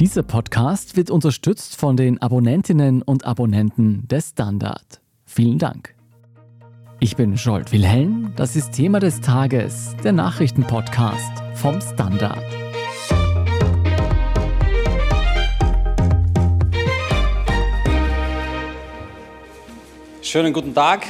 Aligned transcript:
Dieser 0.00 0.22
Podcast 0.22 0.96
wird 0.96 1.10
unterstützt 1.10 1.76
von 1.76 1.94
den 1.94 2.22
Abonnentinnen 2.22 3.02
und 3.02 3.26
Abonnenten 3.26 4.08
des 4.08 4.30
Standard. 4.30 5.02
Vielen 5.26 5.58
Dank. 5.58 5.94
Ich 7.00 7.16
bin 7.16 7.36
Scholt 7.36 7.70
Wilhelm, 7.70 8.32
das 8.34 8.56
ist 8.56 8.72
Thema 8.72 8.98
des 8.98 9.20
Tages, 9.20 9.94
der 10.02 10.12
Nachrichtenpodcast 10.12 11.42
vom 11.52 11.82
Standard. 11.82 12.42
Schönen 20.22 20.54
guten 20.54 20.74
Tag, 20.74 21.04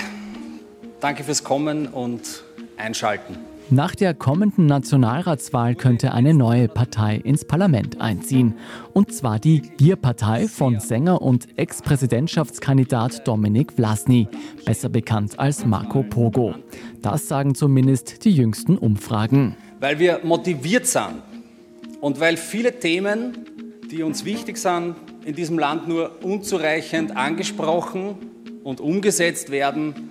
danke 0.98 1.22
fürs 1.22 1.44
Kommen 1.44 1.86
und 1.86 2.42
Einschalten. 2.76 3.49
Nach 3.72 3.94
der 3.94 4.14
kommenden 4.14 4.66
Nationalratswahl 4.66 5.76
könnte 5.76 6.12
eine 6.12 6.34
neue 6.34 6.66
Partei 6.66 7.18
ins 7.22 7.44
Parlament 7.44 8.00
einziehen. 8.00 8.54
Und 8.94 9.14
zwar 9.14 9.38
die 9.38 9.62
Bierpartei 9.76 10.48
von 10.48 10.80
Sänger 10.80 11.22
und 11.22 11.46
Ex-Präsidentschaftskandidat 11.56 13.28
Dominik 13.28 13.74
Vlasny, 13.74 14.26
besser 14.66 14.88
bekannt 14.88 15.38
als 15.38 15.64
Marco 15.64 16.02
Pogo. 16.02 16.56
Das 17.00 17.28
sagen 17.28 17.54
zumindest 17.54 18.24
die 18.24 18.32
jüngsten 18.32 18.76
Umfragen. 18.76 19.54
Weil 19.78 20.00
wir 20.00 20.18
motiviert 20.24 20.88
sind 20.88 21.22
und 22.00 22.18
weil 22.18 22.38
viele 22.38 22.76
Themen, 22.80 23.38
die 23.88 24.02
uns 24.02 24.24
wichtig 24.24 24.58
sind, 24.58 24.96
in 25.24 25.36
diesem 25.36 25.60
Land 25.60 25.86
nur 25.86 26.24
unzureichend 26.24 27.16
angesprochen 27.16 28.16
und 28.64 28.80
umgesetzt 28.80 29.52
werden, 29.52 30.10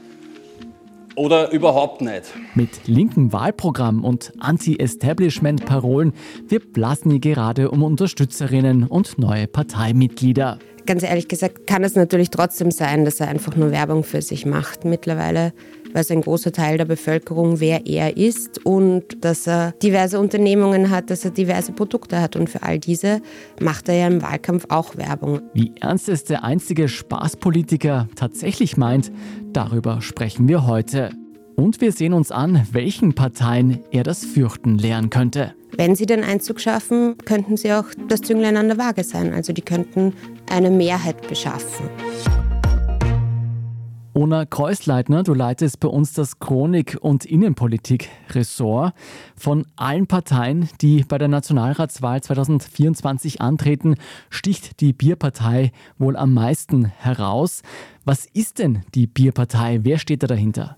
oder 1.20 1.52
überhaupt 1.52 2.02
nicht. 2.02 2.34
Mit 2.56 2.88
linkem 2.88 3.34
Wahlprogramm 3.34 4.06
und 4.06 4.32
Anti-Establishment-Parolen 4.40 6.14
wirbt 6.48 6.72
Blasny 6.72 7.20
gerade 7.20 7.70
um 7.72 7.84
Unterstützerinnen 7.84 8.86
und 8.86 9.20
neue 9.20 9.48
Parteimitglieder. 9.48 10.60
Ganz 10.86 11.04
ehrlich 11.04 11.28
gesagt 11.28 11.68
kann 11.68 11.84
es 11.84 11.96
natürlich 11.96 12.30
trotzdem 12.30 12.72
sein, 12.72 13.04
dass 13.04 13.20
er 13.20 13.28
einfach 13.28 13.56
nur 13.56 13.72
Werbung 13.72 14.04
für 14.04 14.22
sich 14.22 14.46
macht. 14.46 14.86
Mittlerweile 14.86 15.54
weiß 15.94 16.12
ein 16.12 16.22
großer 16.22 16.52
Teil 16.52 16.78
der 16.78 16.86
Bevölkerung, 16.86 17.60
wer 17.60 17.86
er 17.86 18.18
ist 18.18 18.66
und 18.66 19.24
dass 19.24 19.48
er 19.48 19.74
diverse 19.84 20.20
Unternehmungen 20.20 20.90
hat, 20.90 21.10
dass 21.10 21.26
er 21.26 21.32
diverse 21.32 21.72
Produkte 21.72 22.22
hat. 22.22 22.36
Und 22.36 22.50
für 22.50 22.64
all 22.64 22.80
diese 22.80 23.22
macht 23.60 23.90
er 23.90 23.96
ja 23.96 24.08
im 24.08 24.22
Wahlkampf 24.22 24.66
auch 24.70 24.98
Werbung. 24.98 25.42
Wie 25.54 25.74
ernst 25.80 26.10
es 26.10 26.24
der 26.24 26.44
einzige 26.44 26.88
Spaßpolitiker 26.88 28.08
tatsächlich 28.16 28.78
meint, 28.78 29.12
darüber 29.54 30.02
sprechen 30.02 30.48
wir 30.48 30.66
heute. 30.66 31.12
Und 31.56 31.82
wir 31.82 31.92
sehen 31.92 32.14
uns 32.14 32.32
an, 32.32 32.66
welchen 32.72 33.16
Parteien 33.16 33.80
er 33.92 34.04
das 34.04 34.24
Fürchten 34.24 34.78
lehren 34.78 35.10
könnte. 35.10 35.54
Wenn 35.76 35.94
sie 35.94 36.06
den 36.06 36.24
Einzug 36.24 36.62
schaffen, 36.62 37.18
könnten 37.26 37.58
sie 37.58 37.74
auch 37.74 37.86
das 38.08 38.22
Zünglein 38.22 38.56
an 38.56 38.70
der 38.70 38.78
Waage 38.78 39.04
sein. 39.04 39.34
Also 39.34 39.52
die 39.52 39.62
könnten 39.62 40.14
eine 40.50 40.72
Mehrheit 40.72 41.28
beschaffen. 41.28 41.90
Ona 44.20 44.46
Kreuzleitner, 44.46 45.24
du 45.24 45.34
leitest 45.34 45.80
bei 45.80 45.88
uns 45.88 46.12
das 46.12 46.40
Chronik- 46.40 46.98
und 47.00 47.24
Innenpolitik-Ressort. 47.24 48.94
Von 49.38 49.66
allen 49.78 50.08
Parteien, 50.08 50.68
die 50.82 51.06
bei 51.08 51.18
der 51.18 51.30
Nationalratswahl 51.30 52.22
2024 52.22 53.40
antreten, 53.40 53.96
sticht 54.30 54.82
die 54.82 54.92
Bierpartei 54.92 55.72
wohl 55.98 56.18
am 56.18 56.34
meisten 56.34 56.84
heraus. 56.84 57.62
Was 58.04 58.26
ist 58.26 58.60
denn 58.60 58.84
die 58.94 59.08
Bierpartei? 59.08 59.80
Wer 59.84 59.98
steht 59.98 60.22
da 60.22 60.28
dahinter? 60.28 60.76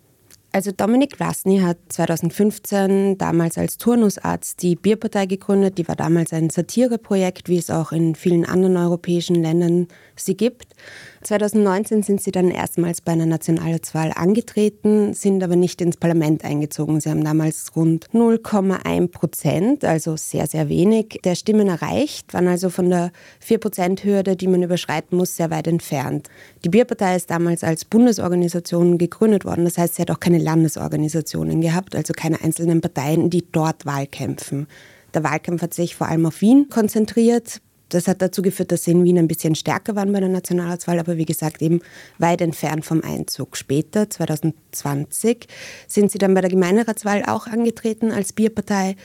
Also 0.54 0.72
Dominik 0.72 1.20
Rasny 1.20 1.62
hat 1.62 1.78
2015 1.90 3.18
damals 3.18 3.58
als 3.58 3.78
Turnusarzt 3.78 4.62
die 4.62 4.76
Bierpartei 4.76 5.26
gegründet. 5.26 5.80
Die 5.80 5.88
war 5.88 5.96
damals 5.96 6.32
ein 6.32 6.52
Satireprojekt, 6.52 7.50
wie 7.50 7.58
es 7.58 7.72
auch 7.72 7.92
in 7.92 8.14
vielen 8.14 8.46
anderen 8.46 8.78
europäischen 8.78 9.42
Ländern 9.42 9.88
sie 10.16 10.38
gibt. 10.38 10.76
2019 11.24 12.02
sind 12.02 12.22
sie 12.22 12.32
dann 12.32 12.50
erstmals 12.50 13.02
bei 13.02 13.12
einer 13.12 13.28
Nationalratswahl 13.28 14.12
angetreten, 14.16 15.14
sind 15.14 15.44
aber 15.44 15.56
nicht 15.56 15.80
ins 15.82 15.98
Parlament 15.98 16.44
eingezogen. 16.44 17.00
Sie 17.00 17.10
haben 17.10 17.24
damals 17.24 17.76
rund 17.76 18.08
0,1 18.10 19.10
Prozent, 19.10 19.86
also 19.86 20.16
sehr, 20.18 20.48
sehr 20.48 20.68
wenig, 20.68 21.20
der 21.24 21.36
Stimmen 21.36 21.68
erreicht, 21.68 22.34
waren 22.34 22.48
also 22.48 22.70
von 22.70 22.90
der 22.90 23.12
4-Prozent-Hürde, 23.46 24.36
die 24.36 24.48
man 24.48 24.64
überschreiten 24.64 25.18
muss, 25.18 25.36
sehr 25.36 25.52
weit 25.52 25.68
entfernt. 25.68 26.30
Die 26.64 26.70
Bierpartei 26.70 27.16
ist 27.16 27.30
damals 27.30 27.64
als 27.64 27.86
Bundesorganisation 27.86 28.98
gegründet 28.98 29.46
worden. 29.46 29.66
Das 29.66 29.78
heißt, 29.78 29.96
sie 29.96 30.02
hat 30.02 30.12
auch 30.12 30.20
keine 30.20 30.40
Landesorganisationen 30.40 31.62
gehabt, 31.62 31.96
also 31.96 32.14
keine 32.14 32.42
einzelnen 32.42 32.82
Parteien, 32.82 33.30
die 33.30 33.46
dort 33.52 33.86
Wahlkämpfen. 33.86 34.68
Der 35.14 35.24
Wahlkampf 35.24 35.62
hat 35.62 35.74
sich 35.74 35.96
vor 35.96 36.08
allem 36.08 36.26
auf 36.26 36.42
Wien 36.42 36.68
konzentriert. 36.70 37.62
Das 37.92 38.08
hat 38.08 38.22
dazu 38.22 38.42
geführt, 38.42 38.72
dass 38.72 38.86
sie 38.86 38.92
in 38.92 39.04
Wien 39.04 39.18
ein 39.18 39.28
bisschen 39.28 39.54
stärker 39.54 39.98
waren 39.98 40.14
bei 40.14 40.22
der 40.22 40.30
Nationalratswahl, 40.30 40.98
aber 40.98 41.18
wie 41.18 41.26
gesagt 41.26 41.62
eben 41.62 41.82
weit 42.20 42.40
entfernt 42.40 42.86
vom 42.86 43.04
Einzug. 43.04 43.58
Später, 43.58 44.10
2020, 44.10 45.48
sind 45.88 46.10
sie 46.10 46.18
dann 46.18 46.34
bei 46.34 46.40
der 46.40 46.50
Gemeinderatswahl 46.50 47.24
auch 47.28 47.48
angetreten 47.48 48.12
als 48.12 48.32
Bierpartei, 48.32 48.96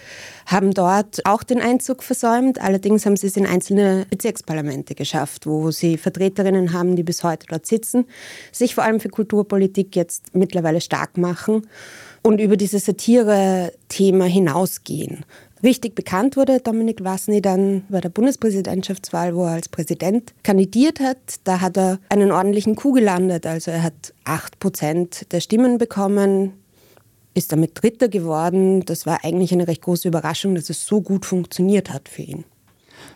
haben 0.47 0.73
dort 0.73 1.27
auch 1.27 1.43
den 1.43 1.61
Einzug 1.61 2.05
versäumt. 2.05 2.61
Allerdings 2.61 3.05
haben 3.05 3.17
sie 3.17 3.27
es 3.27 3.37
in 3.37 3.47
einzelne 3.47 4.07
Bezirksparlamente 4.09 4.95
geschafft, 4.95 5.47
wo 5.47 5.73
sie 5.73 5.99
Vertreterinnen 5.99 6.73
haben, 6.73 6.95
die 6.95 7.03
bis 7.03 7.25
heute 7.25 7.47
dort 7.49 7.67
sitzen, 7.67 8.05
sich 8.53 8.77
vor 8.77 8.85
allem 8.85 9.01
für 9.01 9.09
Kulturpolitik 9.09 9.97
jetzt 9.97 10.37
mittlerweile 10.37 10.81
stark 10.81 11.19
machen 11.19 11.67
und 12.23 12.41
über 12.41 12.57
dieses 12.57 12.85
Satire-Thema 12.85 14.25
hinausgehen. 14.25 15.25
Richtig 15.63 15.95
bekannt 15.95 16.37
wurde 16.37 16.61
Dominik 16.61 17.03
Wasny 17.03 17.41
dann 17.41 17.85
bei 17.89 18.01
der 18.01 18.11
Bundespräsidentschaftswahl, 18.11 19.35
wo 19.35 19.45
er 19.45 19.53
als 19.53 19.69
Präsident 19.69 20.35
kandidiert 20.43 21.01
hat. 21.01 21.17
Da 21.45 21.61
hat 21.61 21.79
er 21.79 21.99
einen 22.11 22.31
ordentlichen 22.31 22.77
Coup 22.77 22.95
gelandet. 22.95 23.47
Also 23.47 23.71
er 23.71 23.83
hat 23.83 24.13
8 24.25 24.59
Prozent 24.59 25.33
der 25.33 25.41
Stimmen 25.41 25.79
bekommen, 25.79 26.53
ist 27.35 27.53
damit 27.53 27.73
Dritter 27.75 28.09
geworden. 28.09 28.85
Das 28.85 29.07
war 29.07 29.25
eigentlich 29.25 29.53
eine 29.53 29.67
recht 29.67 29.83
große 29.83 30.09
Überraschung, 30.09 30.55
dass 30.55 30.69
es 30.69 30.87
so 30.87 31.01
gut 31.01 31.25
funktioniert 31.25 31.93
hat 31.93 32.09
für 32.09 32.23
ihn. 32.23 32.45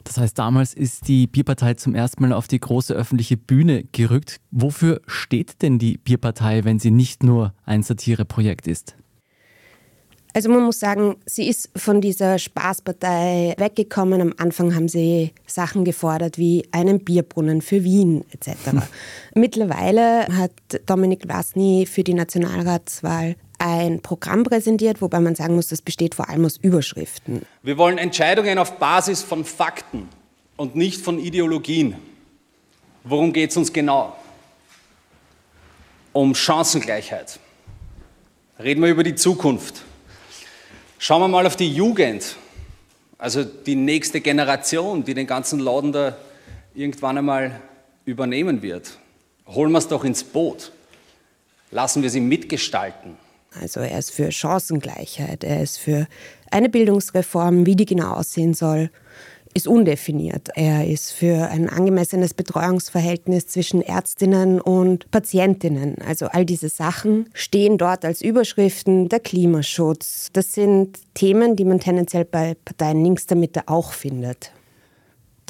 Das 0.05 0.19
heißt, 0.19 0.39
damals 0.39 0.75
ist 0.75 1.09
die 1.09 1.27
Bierpartei 1.27 1.75
zum 1.75 1.95
ersten 1.95 2.23
Mal 2.23 2.33
auf 2.33 2.49
die 2.49 2.61
große 2.61 2.95
öffentliche 2.95 3.37
Bühne 3.37 3.85
gerückt. 3.93 4.41
Wofür 4.51 5.01
steht 5.07 5.63
denn 5.63 5.79
die 5.79 5.99
Bierpartei, 5.99 6.65
wenn 6.65 6.79
sie 6.79 6.91
nicht 6.91 7.23
nur 7.23 7.55
ein 7.65 7.83
Satireprojekt 7.83 8.67
ist? 8.67 8.97
Also 10.33 10.49
man 10.49 10.63
muss 10.63 10.79
sagen, 10.79 11.17
sie 11.27 11.49
ist 11.49 11.71
von 11.77 12.01
dieser 12.01 12.39
Spaßpartei 12.39 13.55
weggekommen. 13.59 14.21
Am 14.21 14.35
Anfang 14.39 14.75
haben 14.75 14.89
sie 14.89 15.33
Sachen 15.47 15.85
gefordert 15.85 16.39
wie 16.39 16.67
einen 16.73 17.05
Bierbrunnen 17.05 17.63
für 17.63 17.83
Wien 17.83 18.25
etc. 18.33 18.85
Mittlerweile 19.35 20.27
hat 20.29 20.53
Dominik 20.87 21.29
Wasny 21.29 21.87
für 21.91 22.05
die 22.05 22.15
Nationalratswahl 22.15 23.37
ein 23.59 24.01
Programm 24.01 24.45
präsentiert, 24.45 25.03
wobei 25.03 25.21
man 25.21 25.35
sagen 25.35 25.55
muss, 25.55 25.69
das 25.69 25.83
besteht 25.83 26.15
vor 26.15 26.29
allem 26.29 26.45
aus 26.47 26.57
Überschriften. 26.57 27.43
Wir 27.63 27.77
wollen 27.77 27.99
Entscheidungen 27.99 28.59
auf 28.59 28.79
Basis 28.79 29.23
von 29.23 29.45
Fakten 29.45 30.09
und 30.57 30.77
nicht 30.77 31.01
von 31.01 31.19
Ideologien. 31.19 31.97
Worum 33.05 33.33
geht 33.33 33.51
es 33.51 33.57
uns 33.57 33.73
genau? 33.73 34.17
Um 36.13 36.35
Chancengleichheit. 36.35 37.39
Reden 38.59 38.83
wir 38.83 38.91
über 38.91 39.05
die 39.05 39.15
Zukunft. 39.15 39.83
Schauen 41.03 41.23
wir 41.23 41.29
mal 41.29 41.47
auf 41.47 41.57
die 41.57 41.73
Jugend, 41.73 42.37
also 43.17 43.43
die 43.43 43.75
nächste 43.75 44.21
Generation, 44.21 45.03
die 45.03 45.15
den 45.15 45.27
ganzen 45.27 45.59
Laden 45.59 45.93
da 45.93 46.15
irgendwann 46.75 47.17
einmal 47.17 47.59
übernehmen 48.05 48.61
wird. 48.61 48.99
Holen 49.47 49.73
wir 49.73 49.79
es 49.79 49.89
doch 49.89 50.05
ins 50.05 50.23
Boot. 50.23 50.73
Lassen 51.71 52.03
wir 52.03 52.11
sie 52.11 52.21
mitgestalten. 52.21 53.17
Also 53.59 53.81
er 53.81 53.99
ist 53.99 54.11
für 54.11 54.31
Chancengleichheit, 54.31 55.43
er 55.43 55.63
ist 55.63 55.79
für 55.79 56.07
eine 56.51 56.69
Bildungsreform, 56.69 57.65
wie 57.65 57.77
die 57.77 57.87
genau 57.87 58.13
aussehen 58.13 58.53
soll 58.53 58.91
ist 59.55 59.67
undefiniert. 59.67 60.49
Er 60.55 60.87
ist 60.87 61.13
für 61.13 61.49
ein 61.49 61.69
angemessenes 61.69 62.35
Betreuungsverhältnis 62.35 63.49
zwischen 63.49 63.83
Ärztinnen 63.83 64.61
und 64.61 65.11
Patientinnen. 65.11 65.97
Also 66.07 66.27
all 66.27 66.45
diese 66.45 66.69
Sachen 66.69 67.29
stehen 67.35 67.77
dort 67.77 68.05
als 68.05 68.23
Überschriften. 68.23 69.09
Der 69.09 69.21
Klimaschutz, 69.21 70.29
das 70.33 70.53
sind 70.53 70.99
Themen, 71.15 71.57
die 71.57 71.65
man 71.65 71.81
tendenziell 71.81 72.25
bei 72.25 72.57
Parteien 72.65 73.03
links 73.03 73.27
der 73.27 73.37
Mitte 73.37 73.63
auch 73.67 73.93
findet. 73.93 74.53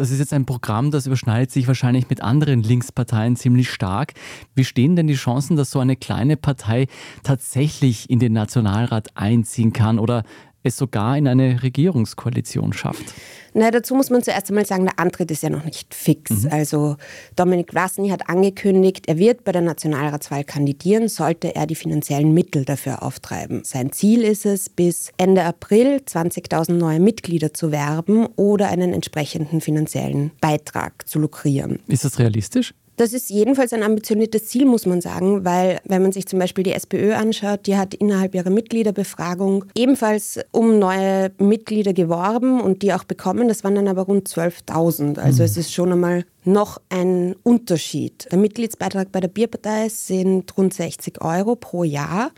Das 0.01 0.11
ist 0.11 0.19
jetzt 0.19 0.33
ein 0.33 0.47
Programm, 0.47 0.91
das 0.91 1.07
überschneidet 1.07 1.51
sich 1.51 1.69
wahrscheinlich 1.69 2.09
mit 2.09 2.23
anderen 2.23 2.63
Linksparteien 2.63 3.37
ziemlich 3.37 3.71
stark. 3.71 4.15
Wie 4.55 4.65
stehen 4.65 4.97
denn 4.97 5.07
die 5.07 5.15
Chancen, 5.15 5.59
dass 5.59 5.71
so 5.71 5.79
eine 5.79 5.95
kleine 5.95 6.39
Partei 6.39 6.87
tatsächlich 7.23 8.09
in 8.09 8.19
den 8.19 8.33
Nationalrat 8.33 9.15
einziehen 9.15 9.75
kann? 9.75 9.99
Oder 9.99 10.23
es 10.63 10.77
sogar 10.77 11.17
in 11.17 11.27
eine 11.27 11.63
Regierungskoalition 11.63 12.73
schafft? 12.73 13.15
Na, 13.53 13.71
dazu 13.71 13.95
muss 13.95 14.11
man 14.11 14.23
zuerst 14.23 14.49
einmal 14.49 14.67
sagen, 14.67 14.85
der 14.85 14.99
Antritt 14.99 15.31
ist 15.31 15.43
ja 15.43 15.51
noch 15.51 15.65
nicht 15.65 15.93
fix. 15.95 16.31
Mhm. 16.31 16.53
Also 16.53 16.97
Dominik 17.35 17.71
Vlasny 17.71 18.11
hat 18.11 18.29
angekündigt, 18.29 19.09
er 19.09 19.19
wird 19.19 19.45
bei 19.45 19.53
der 19.53 19.63
Nationalratswahl 19.63 20.45
kandidieren, 20.45 21.09
sollte 21.09 21.55
er 21.55 21.67
die 21.67 21.75
finanziellen 21.75 22.33
Mittel 22.33 22.65
dafür 22.65 23.03
auftreiben. 23.03 23.63
Sein 23.65 23.91
Ziel 23.93 24.23
ist 24.23 24.47
es, 24.47 24.69
bis 24.69 25.11
Ende 25.17 25.45
April 25.45 26.03
20.000 26.07 26.75
neue 26.75 27.01
Mitglieder 27.01 27.53
zu 27.53 27.73
werben 27.73 28.27
oder 28.37 28.69
einen 28.69 28.93
entsprechenden 28.93 29.61
finanziellen 29.61 30.31
Beitrag 30.41 31.09
zu 31.09 31.19
lukrieren. 31.19 31.81
Ist 31.89 32.05
das 32.05 32.19
realistisch? 32.19 32.75
Das 33.01 33.15
ist 33.15 33.31
jedenfalls 33.31 33.73
ein 33.73 33.83
ambitioniertes 33.83 34.49
Ziel, 34.49 34.67
muss 34.67 34.85
man 34.85 35.01
sagen, 35.01 35.43
weil 35.43 35.79
wenn 35.85 36.03
man 36.03 36.13
sich 36.13 36.27
zum 36.27 36.39
Beispiel 36.39 36.65
die 36.65 36.75
SPÖ 36.75 37.15
anschaut, 37.15 37.61
die 37.65 37.79
hat 37.79 37.95
innerhalb 37.95 38.35
ihrer 38.35 38.51
Mitgliederbefragung 38.51 39.65
ebenfalls 39.75 40.39
um 40.51 40.79
neue 40.79 41.33
Mitglieder 41.39 41.95
geworben 41.95 42.61
und 42.61 42.83
die 42.83 42.93
auch 42.93 43.05
bekommen. 43.05 43.49
Das 43.49 43.65
waren 43.65 43.75
dann 43.75 43.89
aber 43.89 44.03
rund 44.03 44.29
12.000. 44.29 45.19
Also 45.19 45.43
mhm. 45.43 45.47
es 45.47 45.57
ist 45.57 45.73
schon 45.73 45.93
einmal 45.93 46.27
noch 46.45 46.79
ein 46.91 47.37
Unterschied. 47.43 48.29
Der 48.31 48.39
Mitgliedsbeitrag 48.39 49.11
bei 49.11 49.21
der 49.21 49.29
Bierpartei 49.29 49.89
sind 49.89 50.55
rund 50.59 50.75
60 50.75 51.23
Euro 51.23 51.57
pro 51.57 51.85
Jahr. 51.85 52.33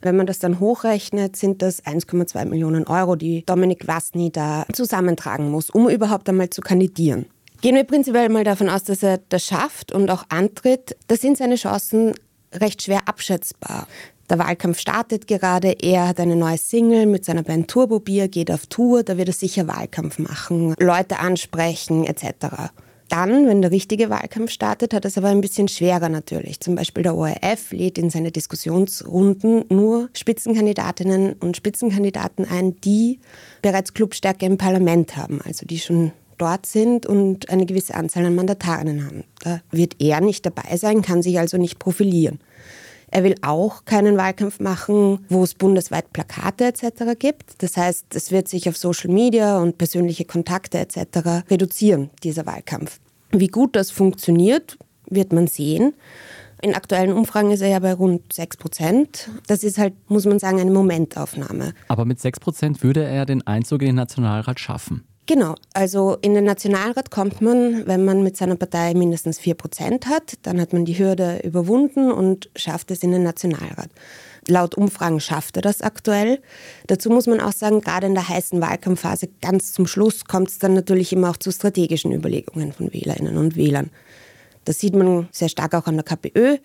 Wenn 0.00 0.16
man 0.16 0.24
das 0.24 0.38
dann 0.38 0.60
hochrechnet, 0.60 1.36
sind 1.36 1.60
das 1.60 1.84
1,2 1.84 2.46
Millionen 2.46 2.86
Euro, 2.86 3.16
die 3.16 3.44
Dominik 3.44 3.86
Wasny 3.86 4.32
da 4.32 4.64
zusammentragen 4.72 5.50
muss, 5.50 5.68
um 5.68 5.90
überhaupt 5.90 6.26
einmal 6.30 6.48
zu 6.48 6.62
kandidieren. 6.62 7.26
Gehen 7.62 7.74
wir 7.74 7.84
prinzipiell 7.84 8.28
mal 8.28 8.44
davon 8.44 8.68
aus, 8.68 8.84
dass 8.84 9.02
er 9.02 9.18
das 9.28 9.44
schafft 9.44 9.92
und 9.92 10.10
auch 10.10 10.24
antritt. 10.28 10.96
Da 11.08 11.16
sind 11.16 11.38
seine 11.38 11.56
Chancen 11.56 12.14
recht 12.52 12.82
schwer 12.82 13.00
abschätzbar. 13.06 13.86
Der 14.28 14.38
Wahlkampf 14.38 14.80
startet 14.80 15.26
gerade, 15.28 15.76
er 15.80 16.08
hat 16.08 16.18
eine 16.18 16.34
neue 16.34 16.58
Single 16.58 17.06
mit 17.06 17.24
seiner 17.24 17.44
Band 17.44 17.68
Turbo 17.68 18.00
Bier, 18.00 18.28
geht 18.28 18.50
auf 18.50 18.66
Tour, 18.66 19.04
da 19.04 19.16
wird 19.16 19.28
er 19.28 19.34
sicher 19.34 19.68
Wahlkampf 19.68 20.18
machen, 20.18 20.74
Leute 20.80 21.20
ansprechen 21.20 22.04
etc. 22.04 22.72
Dann, 23.08 23.46
wenn 23.46 23.62
der 23.62 23.70
richtige 23.70 24.10
Wahlkampf 24.10 24.50
startet, 24.50 24.92
hat 24.94 25.04
es 25.04 25.16
aber 25.16 25.28
ein 25.28 25.40
bisschen 25.40 25.68
schwerer 25.68 26.08
natürlich. 26.08 26.58
Zum 26.58 26.74
Beispiel 26.74 27.04
der 27.04 27.14
ORF 27.14 27.70
lädt 27.70 27.98
in 27.98 28.10
seine 28.10 28.32
Diskussionsrunden 28.32 29.64
nur 29.68 30.08
Spitzenkandidatinnen 30.12 31.34
und 31.34 31.56
Spitzenkandidaten 31.56 32.44
ein, 32.44 32.80
die 32.80 33.20
bereits 33.62 33.94
Clubstärke 33.94 34.44
im 34.44 34.58
Parlament 34.58 35.16
haben, 35.16 35.40
also 35.40 35.64
die 35.64 35.78
schon 35.78 36.10
dort 36.38 36.66
sind 36.66 37.06
und 37.06 37.50
eine 37.50 37.66
gewisse 37.66 37.94
Anzahl 37.94 38.24
an 38.24 38.34
Mandatarinnen 38.34 39.04
haben. 39.04 39.24
Da 39.40 39.60
wird 39.70 39.96
er 39.98 40.20
nicht 40.20 40.46
dabei 40.46 40.76
sein, 40.76 41.02
kann 41.02 41.22
sich 41.22 41.38
also 41.38 41.56
nicht 41.56 41.78
profilieren. 41.78 42.40
Er 43.08 43.22
will 43.22 43.36
auch 43.42 43.84
keinen 43.84 44.16
Wahlkampf 44.16 44.58
machen, 44.60 45.24
wo 45.28 45.44
es 45.44 45.54
bundesweit 45.54 46.12
Plakate 46.12 46.64
etc. 46.66 47.18
gibt. 47.18 47.62
Das 47.62 47.76
heißt, 47.76 48.06
es 48.14 48.32
wird 48.32 48.48
sich 48.48 48.68
auf 48.68 48.76
Social 48.76 49.10
Media 49.10 49.58
und 49.58 49.78
persönliche 49.78 50.24
Kontakte 50.24 50.78
etc. 50.78 51.48
reduzieren, 51.50 52.10
dieser 52.22 52.46
Wahlkampf. 52.46 52.98
Wie 53.30 53.48
gut 53.48 53.76
das 53.76 53.90
funktioniert, 53.90 54.76
wird 55.08 55.32
man 55.32 55.46
sehen. 55.46 55.94
In 56.62 56.74
aktuellen 56.74 57.12
Umfragen 57.12 57.50
ist 57.50 57.60
er 57.60 57.68
ja 57.68 57.78
bei 57.78 57.92
rund 57.92 58.32
6 58.32 58.56
Prozent. 58.56 59.30
Das 59.46 59.62
ist 59.62 59.78
halt, 59.78 59.92
muss 60.08 60.24
man 60.24 60.38
sagen, 60.38 60.58
eine 60.58 60.70
Momentaufnahme. 60.70 61.74
Aber 61.88 62.04
mit 62.04 62.18
6 62.18 62.40
Prozent 62.40 62.82
würde 62.82 63.04
er 63.04 63.26
den 63.26 63.46
Einzug 63.46 63.82
in 63.82 63.88
den 63.88 63.96
Nationalrat 63.96 64.58
schaffen. 64.58 65.04
Genau, 65.28 65.56
also 65.72 66.16
in 66.22 66.34
den 66.34 66.44
Nationalrat 66.44 67.10
kommt 67.10 67.40
man, 67.40 67.84
wenn 67.88 68.04
man 68.04 68.22
mit 68.22 68.36
seiner 68.36 68.54
Partei 68.54 68.94
mindestens 68.94 69.40
4 69.40 69.54
Prozent 69.54 70.06
hat, 70.06 70.34
dann 70.42 70.60
hat 70.60 70.72
man 70.72 70.84
die 70.84 70.96
Hürde 70.96 71.40
überwunden 71.42 72.12
und 72.12 72.48
schafft 72.54 72.92
es 72.92 73.02
in 73.02 73.10
den 73.10 73.24
Nationalrat. 73.24 73.90
Laut 74.46 74.76
Umfragen 74.76 75.18
schafft 75.18 75.56
er 75.56 75.62
das 75.62 75.82
aktuell. 75.82 76.40
Dazu 76.86 77.10
muss 77.10 77.26
man 77.26 77.40
auch 77.40 77.52
sagen, 77.52 77.80
gerade 77.80 78.06
in 78.06 78.14
der 78.14 78.28
heißen 78.28 78.60
Wahlkampfphase 78.60 79.28
ganz 79.42 79.72
zum 79.72 79.88
Schluss 79.88 80.26
kommt 80.26 80.48
es 80.48 80.60
dann 80.60 80.74
natürlich 80.74 81.12
immer 81.12 81.30
auch 81.30 81.36
zu 81.36 81.50
strategischen 81.50 82.12
Überlegungen 82.12 82.72
von 82.72 82.92
Wählerinnen 82.92 83.36
und 83.36 83.56
Wählern. 83.56 83.90
Das 84.64 84.78
sieht 84.78 84.94
man 84.94 85.28
sehr 85.32 85.48
stark 85.48 85.74
auch 85.74 85.86
an 85.86 85.96
der 85.96 86.04
KPÖ, 86.04 86.58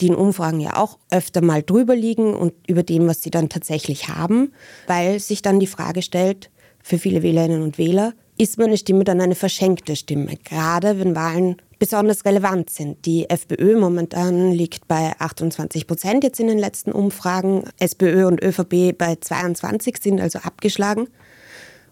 die 0.00 0.08
in 0.08 0.16
Umfragen 0.16 0.58
ja 0.58 0.76
auch 0.76 0.98
öfter 1.10 1.40
mal 1.40 1.62
drüber 1.62 1.94
liegen 1.94 2.34
und 2.34 2.54
über 2.66 2.82
dem, 2.82 3.06
was 3.06 3.22
sie 3.22 3.30
dann 3.30 3.48
tatsächlich 3.48 4.08
haben, 4.08 4.52
weil 4.88 5.20
sich 5.20 5.40
dann 5.40 5.60
die 5.60 5.66
Frage 5.68 6.02
stellt, 6.02 6.50
für 6.82 6.98
viele 6.98 7.22
Wählerinnen 7.22 7.62
und 7.62 7.78
Wähler, 7.78 8.14
ist 8.38 8.58
meine 8.58 8.76
Stimme 8.76 9.04
dann 9.04 9.20
eine 9.20 9.34
verschenkte 9.34 9.96
Stimme, 9.96 10.36
gerade 10.44 10.98
wenn 10.98 11.16
Wahlen 11.16 11.56
besonders 11.78 12.24
relevant 12.24 12.70
sind. 12.70 13.04
Die 13.04 13.28
FPÖ 13.28 13.78
momentan 13.78 14.52
liegt 14.52 14.88
bei 14.88 15.12
28 15.18 15.86
Prozent 15.86 16.24
jetzt 16.24 16.40
in 16.40 16.46
den 16.46 16.58
letzten 16.58 16.92
Umfragen, 16.92 17.64
SPÖ 17.78 18.26
und 18.26 18.42
ÖVP 18.42 18.96
bei 18.96 19.16
22 19.20 19.96
sind 19.98 20.20
also 20.20 20.40
abgeschlagen. 20.40 21.08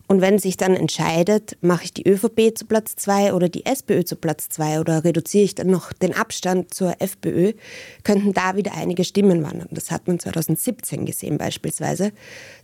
Und 0.08 0.20
wenn 0.20 0.38
sich 0.38 0.56
dann 0.56 0.74
entscheidet, 0.74 1.56
mache 1.62 1.84
ich 1.84 1.92
die 1.92 2.08
ÖVP 2.08 2.56
zu 2.56 2.64
Platz 2.66 2.94
2 2.96 3.34
oder 3.34 3.48
die 3.48 3.66
SPÖ 3.66 4.04
zu 4.04 4.14
Platz 4.14 4.48
2 4.50 4.80
oder 4.80 5.02
reduziere 5.02 5.44
ich 5.44 5.56
dann 5.56 5.66
noch 5.66 5.92
den 5.92 6.14
Abstand 6.14 6.72
zur 6.72 6.94
FPÖ, 7.00 7.54
könnten 8.04 8.32
da 8.32 8.56
wieder 8.56 8.74
einige 8.74 9.02
Stimmen 9.02 9.42
wandern. 9.42 9.68
Das 9.72 9.90
hat 9.90 10.06
man 10.06 10.20
2017 10.20 11.06
gesehen 11.06 11.38
beispielsweise. 11.38 12.12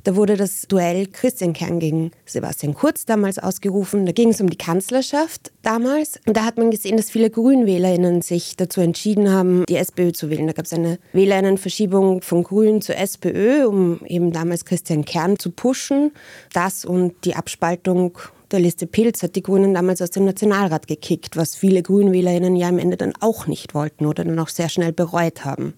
Da 0.05 0.15
wurde 0.15 0.37
das 0.37 0.63
Duell 0.69 1.07
Christian 1.07 1.53
Kern 1.53 1.81
gegen 1.81 2.13
Sebastian 2.27 2.75
Kurz 2.75 3.07
damals 3.07 3.39
ausgerufen. 3.39 4.07
Da 4.07 4.13
ging 4.13 4.31
es 4.31 4.41
um 4.41 4.49
die 4.49 4.57
Kanzlerschaft 4.57 5.51
damals. 5.63 6.21
Und 6.27 6.37
da 6.37 6.45
hat 6.45 6.59
man 6.59 6.71
gesehen, 6.71 6.97
dass 6.97 7.11
viele 7.11 7.31
GrünwählerInnen 7.31 8.23
sich 8.23 8.57
dazu 8.57 8.81
entschieden 8.81 9.31
haben, 9.31 9.65
die 9.69 9.77
SPÖ 9.77 10.13
zu 10.13 10.31
wählen. 10.31 10.47
Da 10.47 10.53
gab 10.53 10.67
es 10.67 10.73
eine 10.73 10.99
Wählerinnenverschiebung 11.13 12.23
von 12.23 12.45
Grün 12.45 12.83
zur 12.83 12.97
SPÖ, 12.97 13.67
um 13.67 14.01
eben 14.07 14.33
damals 14.33 14.65
Christian 14.65 15.05
Kern 15.05 15.39
zu 15.39 15.51
pushen. 15.51 16.13
Das 16.53 16.85
und 16.85 17.15
die 17.25 17.32
die 17.33 17.37
Abspaltung 17.37 18.19
der 18.51 18.61
Liste 18.61 18.87
Pilz 18.87 19.23
hat 19.23 19.37
die 19.37 19.43
Grünen 19.43 19.73
damals 19.73 20.03
aus 20.03 20.11
dem 20.11 20.27
Nationalrat 20.27 20.87
gekickt, 20.87 21.37
was 21.37 21.57
viele 21.57 21.83
GrünwählerInnen 21.83 22.57
ja 22.57 22.69
am 22.69 22.79
Ende 22.79 22.99
dann 22.99 23.15
auch 23.21 23.47
nicht 23.47 23.75
wollten 23.75 24.05
oder 24.05 24.25
dann 24.25 24.39
auch 24.39 24.51
sehr 24.51 24.69
schnell 24.69 24.93
bereut 24.93 25.47
haben. 25.47 25.73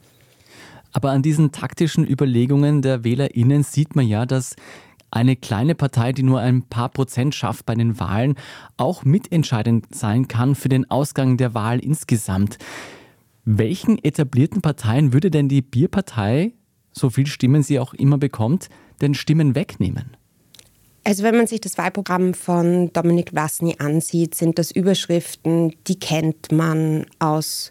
Aber 0.93 1.13
an 1.13 1.23
diesen 1.23 1.53
taktischen 1.53 2.09
Überlegungen 2.09 2.83
der 2.83 3.05
WählerInnen 3.05 3.63
sieht 3.63 3.95
man 3.95 4.07
ja, 4.07 4.27
dass 4.27 4.57
eine 5.13 5.37
kleine 5.37 5.77
Partei, 5.77 6.13
die 6.13 6.25
nur 6.25 6.41
ein 6.41 6.63
paar 6.63 6.89
Prozent 6.89 7.37
schafft 7.37 7.67
bei 7.67 7.77
den 7.77 8.01
Wahlen, 8.01 8.35
auch 8.77 9.05
mitentscheidend 9.05 9.95
sein 9.95 10.27
kann 10.27 10.57
für 10.57 10.69
den 10.69 10.91
Ausgang 10.91 11.37
der 11.37 11.55
Wahl 11.55 11.79
insgesamt. 11.79 12.59
Welchen 13.45 14.03
etablierten 14.03 14.61
Parteien 14.61 15.13
würde 15.13 15.31
denn 15.31 15.49
die 15.49 15.63
Bierpartei, 15.63 16.55
so 16.91 17.11
viel 17.11 17.27
Stimmen 17.27 17.63
sie 17.63 17.79
auch 17.79 17.95
immer 17.95 18.19
bekommt, 18.19 18.69
denn 19.01 19.15
Stimmen 19.15 19.55
wegnehmen? 19.55 20.17
Also 21.07 21.23
wenn 21.23 21.37
man 21.37 21.47
sich 21.47 21.61
das 21.61 21.77
Wahlprogramm 21.77 22.33
von 22.33 22.91
Dominik 22.95 23.35
Wasny 23.35 23.77
ansieht, 23.79 24.35
sind 24.35 24.59
das 24.59 24.71
Überschriften, 24.71 25.77
die 25.87 25.99
kennt 25.99 26.51
man 26.51 27.05
aus 27.19 27.71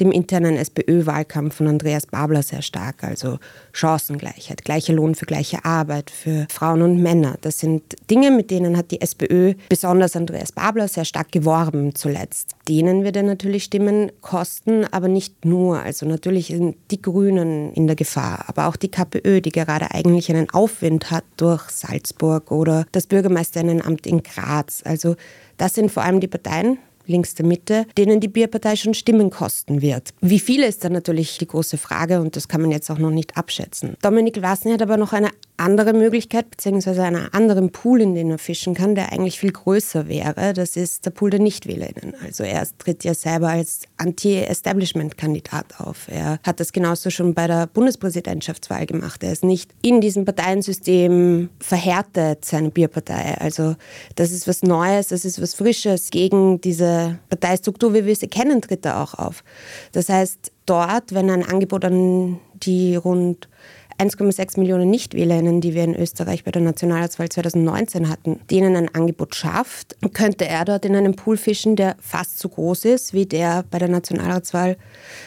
dem 0.00 0.10
internen 0.10 0.56
SPÖ-Wahlkampf 0.56 1.56
von 1.56 1.68
Andreas 1.68 2.06
Babler 2.06 2.42
sehr 2.42 2.62
stark. 2.62 3.04
Also 3.04 3.38
Chancengleichheit, 3.72 4.64
gleicher 4.64 4.92
Lohn 4.92 5.14
für 5.14 5.26
gleiche 5.26 5.64
Arbeit 5.64 6.10
für 6.10 6.46
Frauen 6.50 6.82
und 6.82 7.02
Männer. 7.02 7.36
Das 7.40 7.58
sind 7.58 7.82
Dinge, 8.10 8.30
mit 8.30 8.50
denen 8.50 8.76
hat 8.76 8.90
die 8.90 9.00
SPÖ, 9.00 9.54
besonders 9.68 10.16
Andreas 10.16 10.52
Babler, 10.52 10.88
sehr 10.88 11.04
stark 11.04 11.32
geworben 11.32 11.94
zuletzt. 11.94 12.54
Denen 12.68 13.04
wird 13.04 13.16
er 13.16 13.22
natürlich 13.22 13.64
Stimmen 13.64 14.10
kosten, 14.20 14.84
aber 14.90 15.08
nicht 15.08 15.44
nur. 15.44 15.80
Also 15.80 16.06
natürlich 16.06 16.48
sind 16.48 16.76
die 16.90 17.00
Grünen 17.00 17.72
in 17.72 17.86
der 17.86 17.96
Gefahr, 17.96 18.44
aber 18.48 18.66
auch 18.68 18.76
die 18.76 18.90
KPÖ, 18.90 19.40
die 19.40 19.50
gerade 19.50 19.90
eigentlich 19.92 20.30
einen 20.30 20.50
Aufwind 20.50 21.10
hat 21.10 21.24
durch 21.36 21.70
Salzburg 21.70 22.50
oder 22.50 22.86
das 22.92 23.06
Bürgermeisterinnenamt 23.06 24.06
in 24.06 24.22
Graz. 24.22 24.82
Also 24.84 25.16
das 25.56 25.74
sind 25.74 25.90
vor 25.90 26.02
allem 26.02 26.20
die 26.20 26.28
Parteien, 26.28 26.78
links 27.06 27.34
der 27.34 27.46
Mitte, 27.46 27.86
denen 27.96 28.20
die 28.20 28.28
Bierpartei 28.28 28.76
schon 28.76 28.94
Stimmen 28.94 29.30
kosten 29.30 29.82
wird. 29.82 30.10
Wie 30.20 30.40
viele 30.40 30.66
ist 30.66 30.84
dann 30.84 30.92
natürlich 30.92 31.38
die 31.38 31.46
große 31.46 31.78
Frage 31.78 32.20
und 32.20 32.36
das 32.36 32.48
kann 32.48 32.60
man 32.60 32.70
jetzt 32.70 32.90
auch 32.90 32.98
noch 32.98 33.10
nicht 33.10 33.36
abschätzen. 33.36 33.96
Dominik 34.02 34.42
Wasny 34.42 34.72
hat 34.72 34.82
aber 34.82 34.96
noch 34.96 35.12
eine 35.12 35.30
andere 35.56 35.92
Möglichkeit, 35.92 36.50
beziehungsweise 36.50 37.04
einen 37.04 37.32
anderen 37.32 37.70
Pool, 37.70 38.00
in 38.00 38.14
den 38.14 38.30
er 38.30 38.38
fischen 38.38 38.74
kann, 38.74 38.96
der 38.96 39.12
eigentlich 39.12 39.38
viel 39.38 39.52
größer 39.52 40.08
wäre. 40.08 40.52
Das 40.52 40.76
ist 40.76 41.06
der 41.06 41.10
Pool 41.10 41.30
der 41.30 41.38
Nichtwählerinnen. 41.38 42.14
Also 42.24 42.42
er 42.42 42.66
tritt 42.78 43.04
ja 43.04 43.14
selber 43.14 43.50
als 43.50 43.82
Anti-Establishment-Kandidat 43.96 45.78
auf. 45.78 46.08
Er 46.10 46.40
hat 46.42 46.58
das 46.58 46.72
genauso 46.72 47.10
schon 47.10 47.34
bei 47.34 47.46
der 47.46 47.68
Bundespräsidentschaftswahl 47.68 48.86
gemacht. 48.86 49.22
Er 49.22 49.32
ist 49.32 49.44
nicht 49.44 49.70
in 49.80 50.00
diesem 50.00 50.24
Parteiensystem 50.24 51.50
verhärtet, 51.60 52.44
seine 52.44 52.70
Bierpartei. 52.70 53.36
Also 53.38 53.76
das 54.16 54.32
ist 54.32 54.48
was 54.48 54.62
Neues, 54.62 55.08
das 55.08 55.24
ist 55.24 55.40
was 55.40 55.54
Frisches. 55.54 56.10
Gegen 56.10 56.60
diese 56.60 57.18
Parteistruktur, 57.28 57.94
wie 57.94 58.06
wir 58.06 58.16
sie 58.16 58.28
kennen, 58.28 58.60
tritt 58.60 58.84
er 58.84 59.00
auch 59.00 59.14
auf. 59.14 59.44
Das 59.92 60.08
heißt, 60.08 60.50
dort, 60.66 61.14
wenn 61.14 61.30
ein 61.30 61.44
Angebot 61.44 61.84
an 61.84 62.40
die 62.54 62.96
rund 62.96 63.48
1,6 63.98 64.58
Millionen 64.58 64.90
Nichtwählerinnen, 64.90 65.60
die 65.60 65.74
wir 65.74 65.84
in 65.84 65.94
Österreich 65.94 66.44
bei 66.44 66.50
der 66.50 66.62
Nationalratswahl 66.62 67.28
2019 67.28 68.08
hatten, 68.08 68.40
denen 68.50 68.76
ein 68.76 68.94
Angebot 68.94 69.34
schafft, 69.34 69.96
könnte 70.12 70.46
er 70.46 70.64
dort 70.64 70.84
in 70.84 70.96
einem 70.96 71.14
Pool 71.14 71.36
fischen, 71.36 71.76
der 71.76 71.96
fast 72.00 72.38
so 72.38 72.48
groß 72.48 72.84
ist 72.86 73.14
wie 73.14 73.26
der 73.26 73.64
bei 73.70 73.78
der 73.78 73.88
Nationalratswahl 73.88 74.76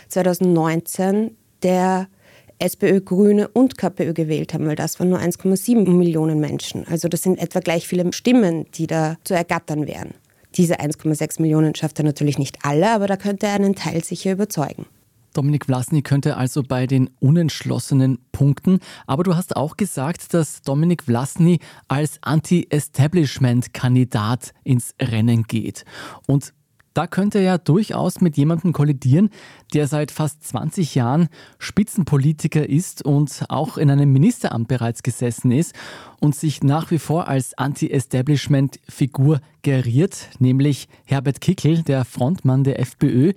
2019 0.09 1.31
der 1.63 2.07
SPÖ, 2.59 3.01
Grüne 3.01 3.47
und 3.47 3.77
KPÖ 3.77 4.13
gewählt 4.13 4.53
haben, 4.53 4.65
weil 4.65 4.75
das 4.75 4.99
waren 4.99 5.09
nur 5.09 5.19
1,7 5.19 5.89
Millionen 5.91 6.39
Menschen. 6.39 6.87
Also 6.87 7.07
das 7.07 7.21
sind 7.21 7.39
etwa 7.39 7.59
gleich 7.59 7.87
viele 7.87 8.11
Stimmen, 8.13 8.65
die 8.73 8.87
da 8.87 9.17
zu 9.23 9.35
ergattern 9.35 9.87
wären. 9.87 10.13
Diese 10.55 10.79
1,6 10.79 11.41
Millionen 11.41 11.75
schafft 11.75 11.99
er 11.99 12.05
natürlich 12.05 12.39
nicht 12.39 12.57
alle, 12.63 12.89
aber 12.89 13.05
da 13.05 13.15
könnte 13.15 13.45
er 13.45 13.53
einen 13.53 13.75
Teil 13.75 14.03
sicher 14.03 14.31
überzeugen. 14.31 14.87
Dominik 15.37 15.65
Vlasny 15.65 16.01
könnte 16.01 16.35
also 16.35 16.63
bei 16.63 16.87
den 16.87 17.11
Unentschlossenen 17.19 18.17
punkten. 18.31 18.79
Aber 19.05 19.21
du 19.23 19.35
hast 19.35 19.55
auch 19.55 19.77
gesagt, 19.77 20.33
dass 20.33 20.63
Dominik 20.63 21.03
Vlasny 21.03 21.59
als 21.87 22.17
Anti-Establishment-Kandidat 22.23 24.55
ins 24.63 24.95
Rennen 24.99 25.43
geht. 25.43 25.85
Und 26.25 26.55
da 26.97 27.05
könnte 27.05 27.37
er 27.37 27.43
ja 27.43 27.57
durchaus 27.59 28.21
mit 28.21 28.37
jemandem 28.37 28.73
kollidieren, 28.73 29.29
der 29.75 29.87
seit 29.87 30.09
fast 30.09 30.43
20 30.43 30.95
Jahren 30.95 31.29
Spitzenpolitiker 31.59 32.67
ist 32.67 33.05
und 33.05 33.45
auch 33.49 33.77
in 33.77 33.91
einem 33.91 34.11
Ministeramt 34.11 34.67
bereits 34.67 35.03
gesessen 35.03 35.51
ist 35.51 35.75
und 36.19 36.35
sich 36.35 36.63
nach 36.63 36.89
wie 36.89 36.97
vor 36.97 37.27
als 37.27 37.55
Anti-Establishment-Figur 37.55 39.41
geriert, 39.61 40.29
nämlich 40.39 40.87
Herbert 41.05 41.39
Kickel, 41.39 41.83
der 41.83 42.03
Frontmann 42.03 42.63
der 42.63 42.79
FPÖ. 42.79 43.33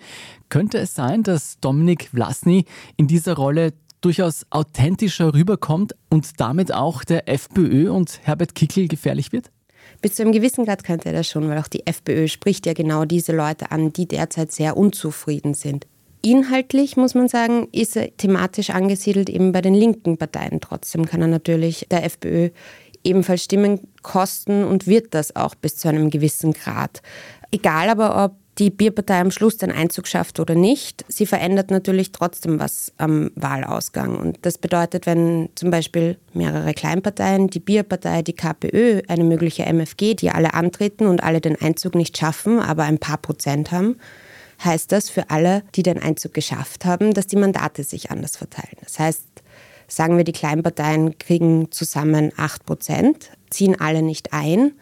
Könnte 0.49 0.79
es 0.79 0.95
sein, 0.95 1.23
dass 1.23 1.61
Dominik 1.61 2.09
Vlasny 2.15 2.65
in 2.97 3.09
dieser 3.09 3.35
Rolle 3.35 3.75
durchaus 4.01 4.47
authentischer 4.49 5.35
rüberkommt 5.35 5.95
und 6.09 6.41
damit 6.41 6.73
auch 6.73 7.05
der 7.05 7.29
FPÖ 7.29 7.91
und 7.91 8.21
Herbert 8.23 8.55
Kickel 8.55 8.89
gefährlich 8.89 9.33
wird? 9.33 9.51
Bis 10.01 10.15
zu 10.15 10.23
einem 10.23 10.33
gewissen 10.33 10.65
Grad 10.65 10.85
könnte 10.85 11.09
er 11.09 11.13
das 11.13 11.29
schon, 11.29 11.49
weil 11.49 11.59
auch 11.59 11.69
die 11.69 11.87
FPÖ 11.87 12.29
spricht 12.29 12.67
ja 12.67 12.73
genau 12.73 13.05
diese 13.05 13.33
Leute 13.33 13.71
an, 13.71 13.93
die 13.93 14.07
derzeit 14.07 14.51
sehr 14.51 14.77
unzufrieden 14.77 15.55
sind. 15.55 15.87
Inhaltlich 16.23 16.97
muss 16.97 17.15
man 17.15 17.29
sagen, 17.29 17.69
ist 17.73 17.97
er 17.97 18.15
thematisch 18.17 18.71
angesiedelt 18.71 19.31
eben 19.31 19.53
bei 19.53 19.63
den 19.63 19.75
linken 19.75 20.19
Parteien. 20.19 20.61
Trotzdem 20.61 21.07
kann 21.07 21.23
er 21.23 21.29
natürlich 21.29 21.87
der 21.91 22.05
FPÖ 22.05 22.51
ebenfalls 23.05 23.45
Stimmen 23.45 23.81
kosten 24.03 24.65
und 24.65 24.87
wird 24.87 25.15
das 25.15 25.35
auch 25.37 25.55
bis 25.55 25.77
zu 25.77 25.89
einem 25.89 26.11
gewissen 26.11 26.53
Grad. 26.53 27.03
Egal 27.51 27.89
aber, 27.89 28.25
ob 28.25 28.35
die 28.61 28.69
Bierpartei 28.69 29.19
am 29.19 29.31
Schluss 29.31 29.57
den 29.57 29.73
Einzug 29.73 30.07
schafft 30.07 30.39
oder 30.39 30.55
nicht, 30.55 31.07
sie 31.09 31.25
verändert 31.25 31.71
natürlich 31.71 32.13
trotzdem 32.13 32.61
was 32.61 32.93
am 32.99 33.31
Wahlausgang. 33.35 34.19
Und 34.19 34.39
das 34.43 34.59
bedeutet, 34.59 35.07
wenn 35.07 35.49
zum 35.55 35.71
Beispiel 35.71 36.19
mehrere 36.35 36.75
Kleinparteien, 36.75 37.49
die 37.49 37.59
Bierpartei, 37.59 38.21
die 38.21 38.35
KPÖ, 38.35 39.01
eine 39.09 39.25
mögliche 39.25 39.65
MFG, 39.65 40.15
die 40.15 40.31
alle 40.31 40.53
antreten 40.53 41.07
und 41.07 41.25
alle 41.25 41.41
den 41.41 41.61
Einzug 41.61 41.95
nicht 41.95 42.19
schaffen, 42.19 42.61
aber 42.61 42.85
ein 42.85 42.99
paar 42.99 43.17
Prozent 43.17 43.73
haben, 43.73 43.97
heißt 44.63 44.93
das 44.93 45.09
für 45.09 45.31
alle, 45.31 45.63
die 45.75 45.83
den 45.83 45.99
Einzug 45.99 46.35
geschafft 46.35 46.85
haben, 46.85 47.15
dass 47.15 47.27
die 47.27 47.37
Mandate 47.37 47.83
sich 47.83 48.11
anders 48.11 48.37
verteilen. 48.37 48.77
Das 48.85 48.99
heißt, 48.99 49.25
sagen 49.89 50.19
wir, 50.19 50.25
die 50.25 50.33
Kleinparteien 50.33 51.17
kriegen 51.17 51.73
zusammen 51.73 52.31
8 52.37 52.67
Prozent, 52.67 53.31
ziehen 53.49 53.81
alle 53.81 54.03
nicht 54.03 54.35
ein, 54.35 54.73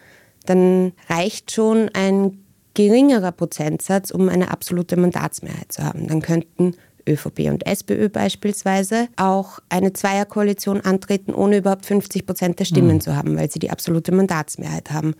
dann 0.45 0.91
reicht 1.07 1.51
schon 1.51 1.89
ein 1.93 2.43
geringerer 2.79 3.33
Prozentsatz, 3.33 4.09
um 4.09 4.29
eine 4.29 4.51
absolute 4.51 4.95
Mandatsmehrheit 4.95 5.69
zu 5.69 5.83
haben. 5.83 6.07
Dann 6.07 6.21
könnten 6.21 6.75
ÖVP 7.05 7.49
und 7.49 7.65
SPÖ 7.65 8.07
beispielsweise 8.07 9.09
auch 9.17 9.59
eine 9.67 9.91
Zweierkoalition 9.91 10.79
antreten, 10.79 11.33
ohne 11.33 11.57
überhaupt 11.57 11.85
50 11.85 12.25
Prozent 12.25 12.57
der 12.57 12.63
Stimmen 12.63 12.95
mhm. 12.95 13.01
zu 13.01 13.17
haben, 13.17 13.35
weil 13.35 13.51
sie 13.51 13.59
die 13.59 13.69
absolute 13.69 14.13
Mandatsmehrheit 14.13 14.91
haben. 14.91 15.15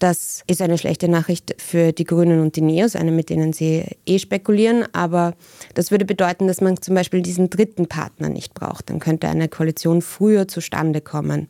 Das 0.00 0.42
ist 0.48 0.60
eine 0.60 0.76
schlechte 0.76 1.08
Nachricht 1.08 1.54
für 1.58 1.92
die 1.92 2.04
Grünen 2.04 2.40
und 2.40 2.56
die 2.56 2.62
Neos, 2.62 2.96
eine, 2.96 3.12
mit 3.12 3.30
denen 3.30 3.52
sie 3.52 3.84
eh 4.04 4.18
spekulieren. 4.18 4.84
Aber 4.92 5.34
das 5.74 5.92
würde 5.92 6.04
bedeuten, 6.04 6.48
dass 6.48 6.60
man 6.60 6.82
zum 6.82 6.96
Beispiel 6.96 7.22
diesen 7.22 7.48
dritten 7.48 7.86
Partner 7.86 8.28
nicht 8.28 8.54
braucht. 8.54 8.90
Dann 8.90 8.98
könnte 8.98 9.28
eine 9.28 9.48
Koalition 9.48 10.02
früher 10.02 10.48
zustande 10.48 11.00
kommen. 11.00 11.48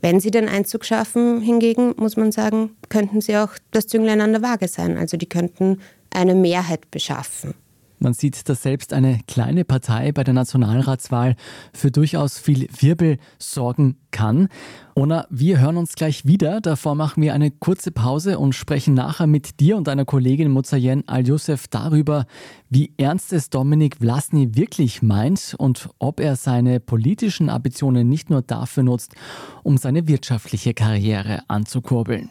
Wenn 0.00 0.20
sie 0.20 0.30
den 0.30 0.48
Einzug 0.48 0.84
schaffen, 0.84 1.40
hingegen, 1.40 1.94
muss 1.96 2.16
man 2.16 2.32
sagen, 2.32 2.76
könnten 2.88 3.20
sie 3.20 3.36
auch 3.36 3.50
das 3.70 3.86
Zünglein 3.86 4.20
an 4.20 4.32
der 4.32 4.42
Waage 4.42 4.68
sein. 4.68 4.98
Also 4.98 5.16
die 5.16 5.28
könnten 5.28 5.80
eine 6.10 6.34
Mehrheit 6.34 6.90
beschaffen. 6.90 7.54
Man 7.98 8.12
sieht, 8.12 8.48
dass 8.48 8.62
selbst 8.62 8.92
eine 8.92 9.20
kleine 9.26 9.64
Partei 9.64 10.12
bei 10.12 10.22
der 10.22 10.34
Nationalratswahl 10.34 11.34
für 11.72 11.90
durchaus 11.90 12.38
viel 12.38 12.68
Wirbel 12.78 13.18
sorgen 13.38 13.96
kann. 14.10 14.48
Ona, 14.94 15.26
wir 15.30 15.60
hören 15.60 15.76
uns 15.76 15.94
gleich 15.94 16.26
wieder. 16.26 16.60
Davor 16.60 16.94
machen 16.94 17.22
wir 17.22 17.34
eine 17.34 17.50
kurze 17.50 17.90
Pause 17.90 18.38
und 18.38 18.54
sprechen 18.54 18.94
nachher 18.94 19.26
mit 19.26 19.60
dir 19.60 19.76
und 19.76 19.86
deiner 19.86 20.04
Kollegin 20.04 20.50
Mozayen 20.50 21.06
Al-Youssef 21.08 21.68
darüber, 21.68 22.26
wie 22.68 22.92
ernst 22.96 23.32
es 23.32 23.50
Dominik 23.50 23.96
Vlasny 23.96 24.54
wirklich 24.54 25.02
meint 25.02 25.54
und 25.58 25.88
ob 25.98 26.20
er 26.20 26.36
seine 26.36 26.80
politischen 26.80 27.48
Ambitionen 27.50 28.08
nicht 28.08 28.30
nur 28.30 28.42
dafür 28.42 28.82
nutzt, 28.82 29.14
um 29.62 29.76
seine 29.76 30.08
wirtschaftliche 30.08 30.74
Karriere 30.74 31.42
anzukurbeln. 31.48 32.30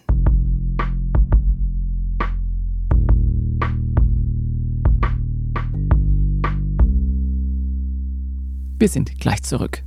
Wir 8.77 8.89
sind 8.89 9.19
gleich 9.21 9.41
zurück. 9.41 9.83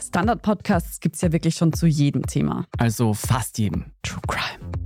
Standard-Podcasts 0.00 1.00
gibt 1.00 1.16
es 1.16 1.20
ja 1.20 1.30
wirklich 1.30 1.54
schon 1.56 1.74
zu 1.74 1.86
jedem 1.86 2.22
Thema. 2.22 2.64
Also 2.78 3.12
fast 3.12 3.58
jedem. 3.58 3.92
True 4.02 4.22
Crime. 4.26 4.85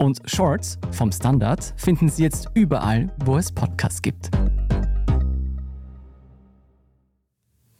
Und 0.00 0.18
Shorts 0.24 0.78
vom 0.92 1.12
Standard 1.12 1.74
finden 1.76 2.08
Sie 2.08 2.22
jetzt 2.22 2.48
überall, 2.54 3.14
wo 3.22 3.36
es 3.36 3.52
Podcasts 3.52 4.00
gibt. 4.00 4.30